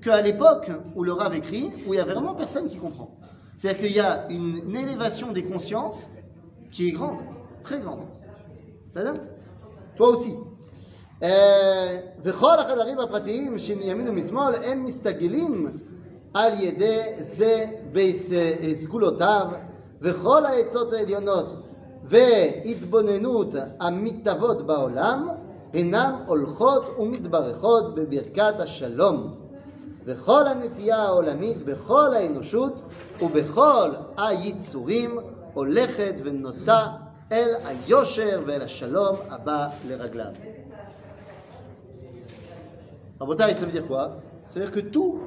qu'à 0.00 0.20
l'époque 0.22 0.70
où 0.94 1.02
le 1.02 1.12
Rav 1.12 1.34
écrit, 1.34 1.70
où 1.86 1.94
il 1.94 1.96
y 1.96 2.00
a 2.00 2.04
vraiment 2.04 2.34
personne 2.34 2.68
qui 2.68 2.76
comprend. 2.76 3.16
C'est-à-dire 3.56 3.82
qu'il 3.82 3.96
y 3.96 4.00
a 4.00 4.26
une, 4.30 4.68
une 4.68 4.76
élévation 4.76 5.32
des 5.32 5.42
consciences 5.42 6.08
qui 6.70 6.88
est 6.88 6.92
grande, 6.92 7.18
très 7.62 7.80
grande. 7.80 8.06
Ça 8.90 9.02
va 9.02 9.14
Toi 9.96 10.08
aussi. 10.08 10.36
אה, 11.22 11.98
וכל 12.24 12.58
החדרים 12.58 12.98
הפרטיים 12.98 13.58
שמימין 13.58 14.08
ומשמאל 14.08 14.54
הם 14.64 14.84
מסתגלים 14.84 15.78
על 16.34 16.52
ידי 16.60 17.00
זה 17.18 17.64
בסגולותיו 17.92 19.46
וכל 20.02 20.46
העצות 20.46 20.92
העליונות 20.92 21.59
והתבוננות 22.04 23.54
המתהוות 23.80 24.62
בעולם 24.62 25.28
אינם 25.74 26.14
הולכות 26.26 26.88
ומתברכות 26.98 27.94
בברכת 27.94 28.60
השלום 28.60 29.34
וכל 30.04 30.46
הנטייה 30.46 30.96
העולמית 30.96 31.62
בכל 31.62 32.14
האנושות 32.14 32.82
ובכל 33.22 33.90
היצורים 34.16 35.18
הולכת 35.54 36.14
ונוטה 36.24 36.86
אל 37.32 37.54
היושר 37.64 38.42
ואל 38.46 38.62
השלום 38.62 39.16
הבא 39.30 39.68
לרגליו. 39.88 40.32
Rabotai, 43.18 43.54
ça 43.54 43.64
veut 43.64 43.72
dire 43.72 43.86
quoi 43.86 44.20
Ça 44.46 44.54
veut 44.54 44.66
dire 44.66 44.70
que 44.70 44.80
tout, 44.80 45.18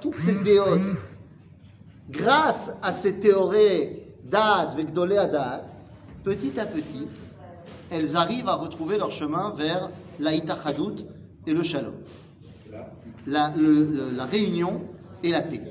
toutes 0.00 0.14
ces 0.14 0.42
théories, 0.42 0.96
grâce 2.08 2.70
à 2.82 2.92
ces 2.94 3.20
théories 3.20 3.98
d'Ad, 4.24 4.74
Vegdolé 4.74 5.18
Adat, 5.18 5.66
petit 6.27 6.59
à 6.59 6.65
petit, 6.65 7.07
elles 7.89 8.17
arrivent 8.17 8.49
à 8.49 8.55
retrouver 8.55 8.97
leur 8.97 9.13
chemin 9.13 9.51
vers 9.51 9.89
la 10.19 10.33
Itachadut 10.33 11.05
et 11.45 11.53
le 11.53 11.63
Shalom. 11.63 11.93
La, 13.25 13.53
réunion 14.25 14.81
et 15.23 15.31
la 15.31 15.41
paix. 15.41 15.61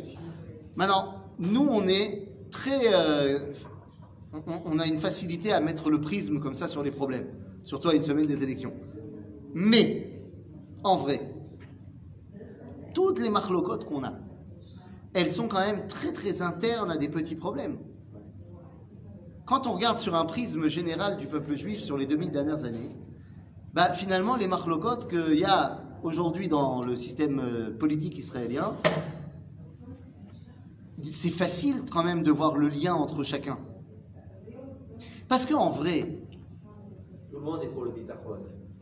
Maintenant, 0.75 1.17
nous, 1.39 1.67
on 1.71 1.87
est 1.87 2.29
très. 2.51 2.95
euh, 2.95 3.53
on, 4.33 4.63
on 4.65 4.79
a 4.79 4.87
une 4.87 4.99
facilité 4.99 5.53
à 5.53 5.61
mettre 5.61 5.91
le 5.91 6.01
prisme 6.01 6.41
comme 6.41 6.55
ça 6.55 6.69
sur 6.69 6.83
les 6.83 6.91
problèmes, 6.91 7.27
surtout 7.63 7.89
à 7.89 7.95
une 7.95 8.03
semaine 8.03 8.27
des 8.27 8.43
élections. 8.43 8.73
Mais, 9.53 10.21
en 10.85 10.97
vrai, 10.97 11.21
toutes 12.95 13.19
les 13.19 13.29
marlocotes 13.29 13.85
qu'on 13.85 14.05
a, 14.05 14.15
elles 15.13 15.33
sont 15.33 15.49
quand 15.49 15.61
même 15.61 15.87
très 15.87 16.13
très 16.13 16.41
internes 16.41 16.91
à 16.91 16.97
des 16.97 17.09
petits 17.09 17.37
problèmes. 17.37 17.77
Quand 19.47 19.67
on 19.67 19.73
regarde 19.73 19.99
sur 19.99 20.15
un 20.15 20.25
prisme 20.25 20.69
général 20.69 21.17
du 21.17 21.27
peuple 21.29 21.55
juif 21.55 21.79
sur 21.81 21.97
les 21.97 22.07
2000 22.07 22.31
dernières 22.33 22.65
années, 22.65 22.97
bah, 23.73 23.93
finalement 23.93 24.37
les 24.37 24.49
marlocotes 24.49 25.09
qu'il 25.09 25.39
y 25.39 25.45
a 25.45 25.83
aujourd'hui 26.03 26.49
dans 26.49 26.83
le 26.83 26.97
système 26.97 27.41
euh, 27.41 27.71
politique 27.79 28.19
israélien, 28.19 28.75
c'est 31.13 31.31
facile 31.31 31.83
quand 31.91 32.03
même 32.03 32.23
de 32.23 32.31
voir 32.33 32.57
le 32.57 32.69
lien 32.69 32.95
entre 32.95 33.23
chacun. 33.23 33.59
Parce 35.29 35.47
qu'en 35.47 35.71
vrai, 35.71 36.19
Tout 37.31 37.39
le 37.39 37.45
monde 37.45 37.63
est 37.63 37.69
pour 37.69 37.85
le 37.85 37.91
bitachon. 37.91 38.39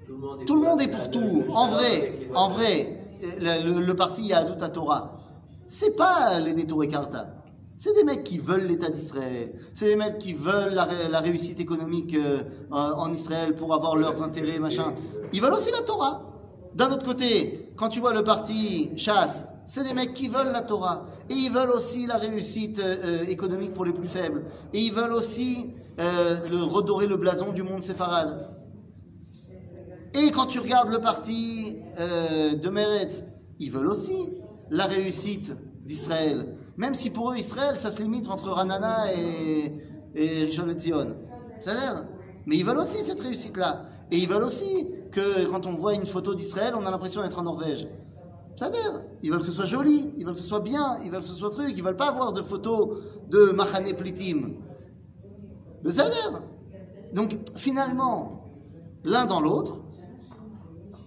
Tout 0.06 0.12
le 0.14 0.18
monde 0.18 0.40
est 0.42 0.44
tout 0.44 0.56
le 0.56 0.96
pour 0.96 1.10
tout. 1.10 1.44
En 1.54 1.68
vrai, 1.68 2.28
en 2.34 2.48
vrai, 2.50 3.00
le, 3.40 3.80
le- 3.80 3.86
le 3.86 3.96
parti 3.96 4.22
Yahadut 4.26 4.56
Torah, 4.72 5.18
c'est 5.68 5.96
pas 5.96 6.38
les 6.40 6.54
Neturei 6.54 6.88
Karta. 6.88 7.43
C'est 7.76 7.92
des 7.94 8.04
mecs 8.04 8.22
qui 8.24 8.38
veulent 8.38 8.66
l'État 8.66 8.88
d'Israël. 8.88 9.52
C'est 9.74 9.86
des 9.86 9.96
mecs 9.96 10.18
qui 10.18 10.32
veulent 10.32 10.74
la, 10.74 10.84
ré- 10.84 11.08
la 11.10 11.20
réussite 11.20 11.58
économique 11.58 12.14
euh, 12.14 12.42
en 12.70 13.12
Israël 13.12 13.54
pour 13.54 13.74
avoir 13.74 13.96
leurs 13.96 14.22
intérêts, 14.22 14.58
machin. 14.60 14.94
Ils 15.32 15.42
veulent 15.42 15.54
aussi 15.54 15.72
la 15.72 15.82
Torah. 15.82 16.22
D'un 16.74 16.90
autre 16.92 17.04
côté, 17.04 17.70
quand 17.76 17.88
tu 17.88 18.00
vois 18.00 18.12
le 18.14 18.22
parti 18.22 18.90
chasse, 18.96 19.44
c'est 19.66 19.82
des 19.82 19.92
mecs 19.94 20.14
qui 20.14 20.28
veulent 20.28 20.52
la 20.52 20.62
Torah. 20.62 21.06
Et 21.30 21.34
ils 21.34 21.50
veulent 21.50 21.70
aussi 21.70 22.06
la 22.06 22.16
réussite 22.16 22.78
euh, 22.78 22.96
euh, 23.04 23.24
économique 23.24 23.74
pour 23.74 23.84
les 23.84 23.92
plus 23.92 24.08
faibles. 24.08 24.44
Et 24.72 24.80
ils 24.80 24.92
veulent 24.92 25.12
aussi 25.12 25.70
le, 25.98 26.62
redorer 26.62 27.06
le 27.06 27.16
blason 27.16 27.52
du 27.52 27.62
monde 27.62 27.82
séfarade. 27.82 28.56
Et 30.14 30.30
quand 30.30 30.46
tu 30.46 30.58
regardes 30.60 30.90
le 30.90 30.98
parti 31.00 31.76
de 31.98 32.68
Meretz, 32.68 33.24
ils 33.60 33.70
veulent 33.70 33.88
aussi 33.88 34.30
la 34.70 34.86
réussite 34.86 35.56
d'Israël. 35.84 36.56
Même 36.76 36.94
si 36.94 37.10
pour 37.10 37.32
eux, 37.32 37.36
Israël, 37.36 37.76
ça 37.76 37.90
se 37.90 38.00
limite 38.02 38.28
entre 38.28 38.50
Ranana 38.50 39.12
et, 39.12 39.72
et 40.14 40.44
Rishon 40.44 40.66
LeZion. 40.66 41.16
C'est-à-dire, 41.60 42.06
mais 42.46 42.56
ils 42.56 42.64
veulent 42.64 42.78
aussi 42.78 43.02
cette 43.02 43.20
réussite-là. 43.20 43.86
Et 44.10 44.18
ils 44.18 44.28
veulent 44.28 44.44
aussi 44.44 44.88
que 45.10 45.46
quand 45.46 45.66
on 45.66 45.74
voit 45.74 45.94
une 45.94 46.06
photo 46.06 46.34
d'Israël, 46.34 46.74
on 46.76 46.84
a 46.84 46.90
l'impression 46.90 47.22
d'être 47.22 47.38
en 47.38 47.44
Norvège. 47.44 47.88
C'est-à-dire, 48.56 49.02
ils 49.22 49.30
veulent 49.30 49.40
que 49.40 49.46
ce 49.46 49.52
soit 49.52 49.64
joli, 49.64 50.12
ils 50.16 50.24
veulent 50.24 50.34
que 50.34 50.40
ce 50.40 50.46
soit 50.46 50.60
bien, 50.60 50.98
ils 51.02 51.10
veulent 51.10 51.20
que 51.20 51.26
ce 51.26 51.34
soit 51.34 51.50
truc, 51.50 51.72
ils 51.76 51.82
veulent 51.82 51.96
pas 51.96 52.08
avoir 52.08 52.32
de 52.32 52.42
photos 52.42 52.98
de 53.28 53.46
Machane 53.46 53.92
Plitim. 53.94 54.54
C'est-à-dire, 55.84 56.40
donc 57.12 57.38
finalement, 57.56 58.44
l'un 59.04 59.26
dans 59.26 59.40
l'autre, 59.40 59.80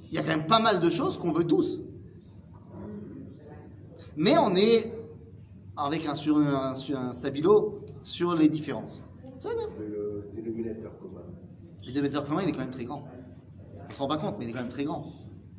il 0.09 0.15
y 0.15 0.17
a 0.17 0.21
quand 0.21 0.29
même 0.29 0.47
pas 0.47 0.59
mal 0.59 0.79
de 0.79 0.89
choses 0.89 1.17
qu'on 1.17 1.31
veut 1.31 1.45
tous. 1.45 1.79
Mais 4.15 4.37
on 4.37 4.55
est 4.55 4.96
avec 5.77 6.05
un, 6.07 6.15
sur, 6.15 6.37
un, 6.37 6.73
sur 6.75 6.97
un 6.99 7.13
stabilo 7.13 7.79
sur 8.03 8.33
les 8.35 8.49
différences. 8.49 9.03
Le, 9.79 10.29
le 10.35 10.41
dénominateur 10.41 10.97
commun. 10.99 11.21
le 11.85 11.91
dénominateur 11.91 12.25
commun, 12.27 12.41
il 12.43 12.49
est 12.49 12.51
quand 12.51 12.59
même 12.59 12.69
très 12.71 12.85
grand. 12.85 13.03
On 13.89 13.93
se 13.93 13.99
rend 13.99 14.07
pas 14.07 14.17
compte, 14.17 14.35
mais 14.39 14.45
il 14.45 14.49
est 14.49 14.53
quand 14.53 14.59
même 14.61 14.67
très 14.69 14.83
grand. 14.83 15.05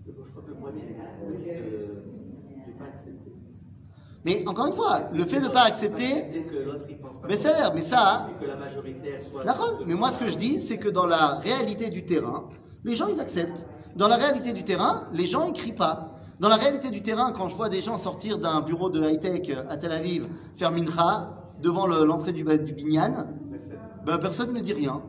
Je 0.07 0.13
crois 0.31 0.43
que 0.43 0.49
le 0.49 0.55
problème, 0.57 0.81
il 0.85 1.49
est 1.49 1.61
de 1.61 2.73
ne 2.73 2.79
pas 2.79 2.85
accepter. 2.87 3.33
Mais 4.25 4.47
encore 4.49 4.67
une 4.67 4.73
fois, 4.73 5.07
le 5.15 5.25
fait 5.25 5.39
de 5.41 5.45
ne 5.47 5.51
pas 5.51 5.63
accepter, 5.63 6.25
mais 7.29 7.37
c'est-à-dire, 7.37 7.73
mais 7.73 7.81
ça, 7.81 8.29
mais 9.87 9.95
moi 9.95 10.11
ce 10.13 10.19
que 10.19 10.27
je 10.29 10.37
dis, 10.37 10.61
c'est 10.61 10.77
que 10.77 10.89
dans 10.89 11.07
la 11.07 11.37
réalité 11.37 11.89
du 11.89 12.05
terrain, 12.05 12.49
les 12.85 12.97
gens 12.97 13.07
ils 13.09 13.21
acceptent. 13.21 13.65
Dans 13.95 14.09
la 14.09 14.17
réalité 14.17 14.53
du 14.53 14.65
terrain, 14.65 15.09
les 15.13 15.27
gens 15.27 15.47
ils 15.47 15.53
crient 15.53 15.73
pas. 15.73 16.18
Dans 16.41 16.49
la 16.49 16.57
réalité 16.57 16.91
du 16.91 17.03
terrain, 17.03 17.33
quand 17.33 17.49
je 17.49 17.57
vois 17.57 17.69
des 17.69 17.81
gens 17.81 17.99
sortir 17.99 18.39
d'un 18.39 18.61
bureau 18.61 18.91
de 18.91 19.01
high-tech 19.03 19.51
à 19.69 19.77
Tel 19.77 19.91
Aviv, 19.93 20.27
faire 20.55 20.71
mincha 20.71 21.35
devant 21.61 21.87
le- 21.87 22.05
l'entrée 22.05 22.33
du, 22.33 22.45
du 22.45 22.73
binyan, 22.73 23.27
ben, 24.07 24.19
personne 24.19 24.53
ne 24.53 24.61
dit 24.61 24.73
rien. 24.73 25.03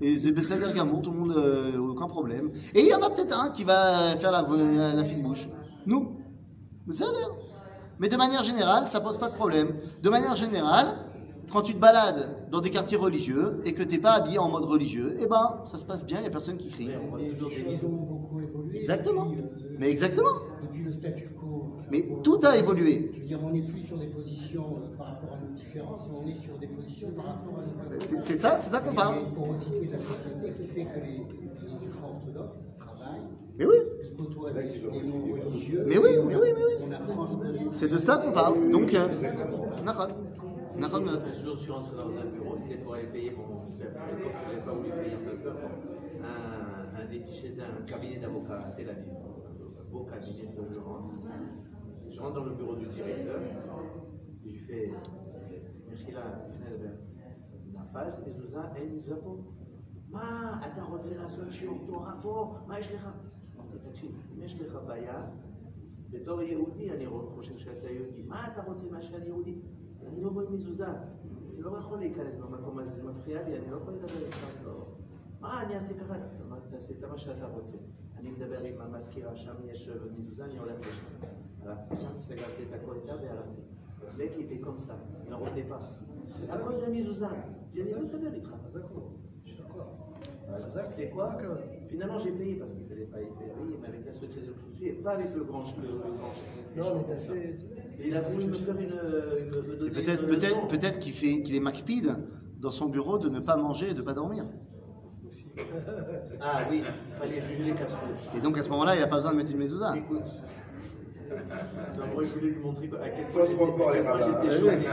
Et 0.00 0.16
c'est 0.16 0.32
Bessader 0.32 0.72
Gamour, 0.74 1.02
tout 1.02 1.10
le 1.12 1.18
monde, 1.18 1.34
euh, 1.36 1.76
aucun 1.78 2.06
problème. 2.06 2.50
Et 2.74 2.80
il 2.82 2.86
y 2.88 2.94
en 2.94 3.02
a 3.02 3.10
peut-être 3.10 3.36
un 3.38 3.50
qui 3.50 3.64
va 3.64 4.16
faire 4.18 4.30
la, 4.32 4.42
la 4.94 5.04
fine 5.04 5.22
bouche. 5.22 5.48
Nous. 5.86 6.16
Mais 8.00 8.08
de 8.08 8.16
manière 8.16 8.44
générale, 8.44 8.84
ça 8.88 9.00
pose 9.00 9.18
pas 9.18 9.28
de 9.28 9.34
problème. 9.34 9.74
De 10.02 10.08
manière 10.10 10.36
générale, 10.36 10.86
quand 11.52 11.62
tu 11.62 11.74
te 11.74 11.78
balades 11.80 12.48
dans 12.50 12.60
des 12.60 12.70
quartiers 12.70 12.96
religieux 12.98 13.58
et 13.64 13.72
que 13.74 13.82
t'es 13.82 13.98
pas 13.98 14.12
habillé 14.12 14.38
en 14.38 14.48
mode 14.48 14.64
religieux, 14.64 15.16
eh 15.20 15.26
ben, 15.26 15.60
ça 15.64 15.78
se 15.78 15.84
passe 15.84 16.04
bien, 16.04 16.18
il 16.20 16.24
y 16.24 16.26
a 16.26 16.30
personne 16.30 16.58
qui 16.58 16.68
crie. 16.68 16.90
Exactement. 18.74 19.26
Euh, 19.32 19.42
Mais 19.80 19.90
exactement. 19.90 20.30
Depuis 20.68 20.82
le 20.84 20.92
statu 20.92 21.28
quo. 21.30 21.72
Mais 21.90 22.04
tout 22.22 22.38
a 22.42 22.56
évolué. 22.56 23.10
Je 23.14 23.20
veux 23.20 23.26
dire, 23.26 23.40
on 23.42 23.50
n'est 23.50 23.62
plus 23.62 23.80
sur 23.82 23.98
des 23.98 24.06
positions 24.08 24.76
euh, 24.82 24.96
par 24.96 25.06
rapport 25.08 25.32
à 25.34 25.40
nos 25.44 25.52
différences, 25.52 26.08
mais 26.10 26.18
on 26.22 26.26
est 26.28 26.34
sur 26.34 26.58
des 26.58 26.66
positions 26.66 27.10
par 27.12 27.24
rapport 27.26 27.58
à 27.60 27.62
nos 27.94 28.00
C'est- 28.00 28.20
C'est 28.20 28.38
ça, 28.38 28.58
c'est 28.60 28.70
ça 28.70 28.80
qu'on 28.80 28.94
parle. 28.94 29.18
une 29.28 29.34
porosité 29.34 29.86
de 29.86 29.92
la 29.92 29.98
société 29.98 30.50
qui 30.56 30.66
fait 30.68 30.84
que 30.84 31.00
les, 31.00 31.12
les 31.12 31.86
ultra-orthodoxes 31.86 32.66
travaillent, 32.78 33.22
Mais 33.58 33.64
oui, 33.66 33.76
ils 34.02 34.16
côtoient 34.16 34.52
des, 34.52 34.62
des 34.62 35.02
non-religieux. 35.08 35.84
Mais 35.86 35.98
oui, 35.98 36.10
mais 36.26 36.34
oui, 36.36 36.48
mais 36.54 36.64
oui. 36.64 36.72
On 36.86 36.92
apprend 36.92 37.26
c'est 37.72 37.88
de 37.88 37.98
cela 37.98 38.18
qu'on 38.18 38.32
parle. 38.32 38.70
Donc, 38.70 38.92
euh. 38.94 39.08
Nachon, 40.78 41.06
euh, 41.08 41.18
Un 41.30 41.34
jour, 41.34 41.56
je 41.56 41.60
suis 41.62 41.72
rentré 41.72 41.96
dans 41.96 42.08
un 42.08 42.24
bureau, 42.26 42.56
c'était 42.58 42.80
pour 42.82 42.94
aller 42.94 43.06
payer 43.12 43.32
mon. 43.32 43.66
Je 43.68 43.82
n'avais 43.82 44.60
pas 44.64 44.72
voulu 44.72 44.90
payer 44.90 45.14
un 45.14 45.42
peu. 45.42 45.50
Un, 46.22 47.02
un 47.02 47.06
des 47.10 47.24
chez 47.24 47.54
un 47.60 47.84
cabinet 47.84 48.18
d'avocats 48.18 48.58
à 48.58 48.70
Tel 48.76 48.90
Aviv. 48.90 49.12
Beau 49.90 50.04
cabinet, 50.04 50.48
je 50.70 50.78
rentre. 50.78 51.14
Je 52.10 52.20
rentre 52.20 52.34
dans 52.34 52.44
le 52.44 52.54
bureau 52.54 52.76
du 52.76 52.86
directeur. 52.86 53.40
Et 54.44 54.50
je 54.50 54.64
fais. 54.64 54.90
לדבר. 56.70 56.90
נפל 57.72 58.10
מזוזה, 58.26 58.60
אין 58.74 58.92
מזוזה 58.92 59.16
פה? 59.22 59.36
מה, 60.08 60.60
אתה 60.66 60.82
רוצה 60.82 61.16
לעשות 61.16 61.50
שיעור 61.50 61.78
תורה 61.86 62.14
פה? 62.22 62.54
מה 62.66 62.78
יש 62.78 62.92
לך? 62.94 63.08
אמרתי, 63.56 63.76
תקשיב, 63.90 64.10
אם 64.34 64.42
יש 64.42 64.60
לך 64.60 64.78
בעיה, 64.86 65.26
בתור 66.10 66.42
יהודי 66.42 66.90
אני 66.90 67.06
חושב 67.34 67.58
שאתה 67.58 67.90
יהודי. 67.90 68.22
מה 68.22 68.48
אתה 68.52 68.62
רוצה 68.62 68.86
מה 68.90 69.02
שאני 69.02 69.26
יהודי? 69.26 69.54
אני 70.06 70.22
לא 70.22 70.28
רואה 70.28 70.50
מזוזה. 70.50 70.86
אני 70.86 71.62
לא 71.62 71.78
יכול 71.78 71.98
להיכנס 71.98 72.36
במקום 72.36 72.78
הזה, 72.78 72.90
זה 72.90 73.10
מפריע 73.10 73.48
לי, 73.48 73.58
אני 73.58 73.70
לא 73.70 73.76
יכול 73.76 73.94
לדבר 73.94 74.24
איתך. 74.26 74.46
מה, 75.40 75.62
אני 75.62 75.74
אעשה 75.74 75.94
ככה? 75.94 76.14
אמרתי, 76.46 76.68
תעשה 76.70 76.92
את 76.92 77.04
מה 77.04 77.18
שאתה 77.18 77.46
רוצה. 77.46 77.76
אני 78.19 78.31
מדבר 78.31 78.63
עם 78.63 78.73
המזכירה, 78.81 79.35
שם 79.35 79.53
יש 79.71 79.89
מזוזה, 80.17 80.45
אני 80.45 80.57
הולך 80.57 80.79
לשם. 80.79 81.27
הלכתי 81.65 81.95
לשם, 81.95 82.19
סגרתי 82.19 82.63
את 82.69 82.73
הכל 82.81 82.95
איתה 82.95 83.13
והלכתי. 83.15 83.61
מק 84.17 84.31
était 84.39 84.59
comme 84.65 84.77
ça, 84.77 84.93
il 85.25 85.29
n'en 85.31 85.37
revenait 85.37 85.67
pas. 85.73 85.81
À 86.53 86.57
cause 86.57 86.77
de 86.85 86.91
Mizouza. 86.91 87.29
J'ai 87.73 87.83
dit, 87.83 87.91
non, 87.91 88.07
très 88.09 88.17
bien, 88.17 88.29
Je 88.33 88.39
suis 88.39 88.47
d'accord. 88.75 89.11
C'est 90.89 91.09
quoi 91.09 91.37
Finalement, 91.89 92.19
j'ai 92.19 92.31
payé 92.31 92.55
parce 92.55 92.71
qu'il 92.73 92.83
ne 92.83 92.87
fallait 92.89 93.05
pas 93.13 93.21
y 93.21 93.25
payer, 93.39 93.77
mais 93.81 93.87
avec 93.87 94.05
la 94.05 94.11
société 94.11 94.41
de 94.41 94.53
souci 94.53 94.87
et 94.87 94.91
pas 94.93 95.11
avec 95.11 95.33
le 95.35 95.43
grand 95.43 95.63
ch- 95.65 95.77
le, 95.81 95.87
le 95.87 95.93
grand 96.19 96.33
chef. 96.33 96.49
Non, 96.75 96.95
mais 96.97 97.03
t'as 97.07 97.17
fait. 97.17 97.55
Et 97.99 98.07
il 98.09 98.15
a 98.17 98.21
voulu 98.21 98.45
me 98.45 98.53
faire 98.65 98.75
une. 98.77 98.83
une 98.83 98.89
me 99.69 99.75
donner 99.77 99.91
peut-être, 99.91 100.23
une 100.23 100.29
peut-être, 100.29 100.55
leçon. 100.57 100.67
peut-être 100.67 100.99
qu'il 100.99 101.13
fait, 101.13 101.41
qu'il 101.43 101.55
est 101.55 101.59
macpide 101.69 102.15
dans 102.59 102.71
son 102.71 102.87
bureau 102.89 103.17
de 103.19 103.29
ne 103.29 103.39
pas 103.39 103.55
manger 103.57 103.91
et 103.91 103.93
de 103.93 104.01
pas 104.01 104.13
dormir. 104.13 104.43
Ah 106.41 106.61
oui, 106.69 106.83
il 106.83 107.15
fallait 107.19 107.41
juger 107.41 107.63
les 107.63 107.73
capsules. 107.73 107.99
Et 108.37 108.41
donc 108.41 108.57
à 108.57 108.63
ce 108.63 108.69
moment-là, 108.69 108.95
il 108.95 108.99
n'a 109.01 109.07
pas 109.07 109.15
besoin 109.17 109.31
de 109.31 109.37
mettre 109.37 109.51
une 109.51 109.57
mezouza. 109.59 109.93
Écoute. 109.95 110.21
Non, 111.97 112.03
moi, 112.13 112.23
je 112.25 112.33
voulais 112.39 112.51
lui 112.51 112.59
montrer 112.61 112.89
à 113.03 113.09
quel 113.09 113.27
Sont 113.27 113.33
point 113.33 113.47
trop 113.55 113.77
forts, 113.77 113.91
les 113.91 113.97
j'étais- 113.99 114.09
à 114.09 114.13
quel 114.13 114.21
point 114.21 114.31
rabbins. 114.41 114.41
j'étais 114.41 114.59
choqué. 114.59 114.87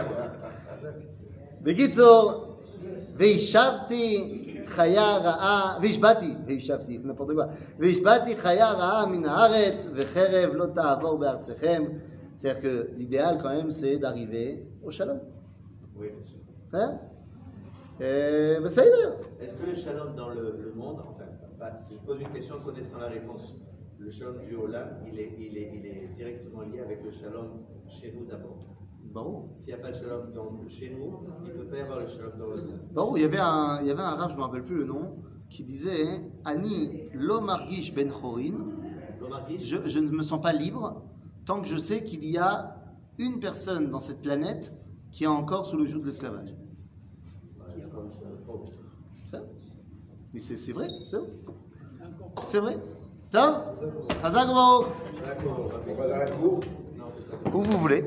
בקיצור, 1.62 2.46
והשבתי 3.16 4.36
חיה 4.66 5.16
רעה, 5.18 5.78
והשבתי, 5.82 6.34
והשבתי, 6.46 6.98
n'importe 7.04 7.32
quoi, 7.34 7.44
והשבתי 7.78 8.36
חיה 8.36 8.72
רעה 8.72 9.06
מן 9.06 9.24
הארץ, 9.24 9.88
וחרב 9.94 10.50
לא 10.54 10.66
תעבור 10.66 11.18
בארצכם. 11.18 11.82
C'est-à-dire 12.38 12.60
que 12.62 12.88
l'idéal 12.96 13.38
quand 13.42 13.50
même, 13.50 13.70
c'est 13.70 13.96
d'arriver 13.98 14.64
au 14.82 14.90
shalom. 14.90 15.18
Oui, 15.96 16.08
bien 16.14 16.22
sûr. 16.22 16.38
בסדר? 16.72 16.92
ben, 17.99 18.65
Est-ce 19.39 19.53
que 19.53 19.65
le 19.65 19.75
shalom 19.75 20.15
dans 20.15 20.29
le, 20.29 20.73
monde, 20.75 20.99
enfin, 20.99 21.75
si 21.77 21.93
je 21.93 21.99
pose 21.99 22.19
une 22.19 22.29
question 22.29 22.59
connaissant 22.59 22.97
la 22.97 23.07
réponse, 23.07 23.55
le 23.97 24.09
shalom 24.09 24.43
du 24.43 24.55
Olam, 24.55 24.97
il 25.07 25.17
est, 25.17 25.33
il 25.39 25.57
est, 25.57 25.71
il 25.73 25.85
est 25.85 26.07
directement 26.15 26.61
lié 26.61 26.81
avec 26.81 27.03
le 27.03 27.11
shalom 27.11 27.63
chez 27.87 28.13
nous 28.13 28.25
d'abord? 28.25 28.59
Bon. 29.13 29.49
S'il 29.57 29.67
n'y 29.67 29.73
a 29.73 29.77
pas 29.77 29.89
le 29.89 29.93
shalom 29.93 30.33
chez 30.67 30.89
nous, 30.89 31.19
il 31.45 31.53
ne 31.53 31.57
peut 31.57 31.69
pas 31.69 31.77
y 31.77 31.81
avoir 31.81 31.99
le 31.99 32.07
shalom 32.07 32.37
dans 32.37 32.47
le 32.47 32.55
monde. 32.55 32.79
Bon, 32.91 33.15
il 33.15 33.21
y 33.21 33.25
avait 33.25 33.39
un, 33.39 33.79
il 33.81 33.87
y 33.87 33.91
avait 33.91 34.01
un 34.01 34.27
je 34.27 34.33
ne 34.33 34.37
me 34.37 34.41
rappelle 34.41 34.63
plus 34.63 34.77
le 34.79 34.85
nom, 34.85 35.15
qui 35.49 35.63
disait 35.63 36.21
Ani 36.43 37.05
Lomargish 37.13 37.93
ben 37.93 38.11
Chorin, 38.11 38.57
je 39.61 39.99
ne 39.99 40.09
me 40.09 40.23
sens 40.23 40.41
pas 40.41 40.51
libre 40.51 41.01
tant 41.45 41.61
que 41.61 41.67
je 41.67 41.77
sais 41.77 42.03
qu'il 42.03 42.25
y 42.25 42.37
a 42.37 42.75
une 43.19 43.39
personne 43.39 43.89
dans 43.89 43.99
cette 43.99 44.21
planète 44.21 44.73
qui 45.11 45.23
est 45.23 45.27
encore 45.27 45.65
sous 45.65 45.77
le 45.77 45.85
joug 45.85 46.01
de 46.01 46.07
l'esclavage. 46.07 46.53
Mais 50.35 50.41
c'est 50.41 50.73
vrai, 50.73 50.89
c'est 51.09 51.15
vrai. 51.15 51.27
C'est 52.49 52.59
vrai. 52.59 52.77
Où 57.53 57.61
vous 57.61 57.77
voulez. 57.77 58.03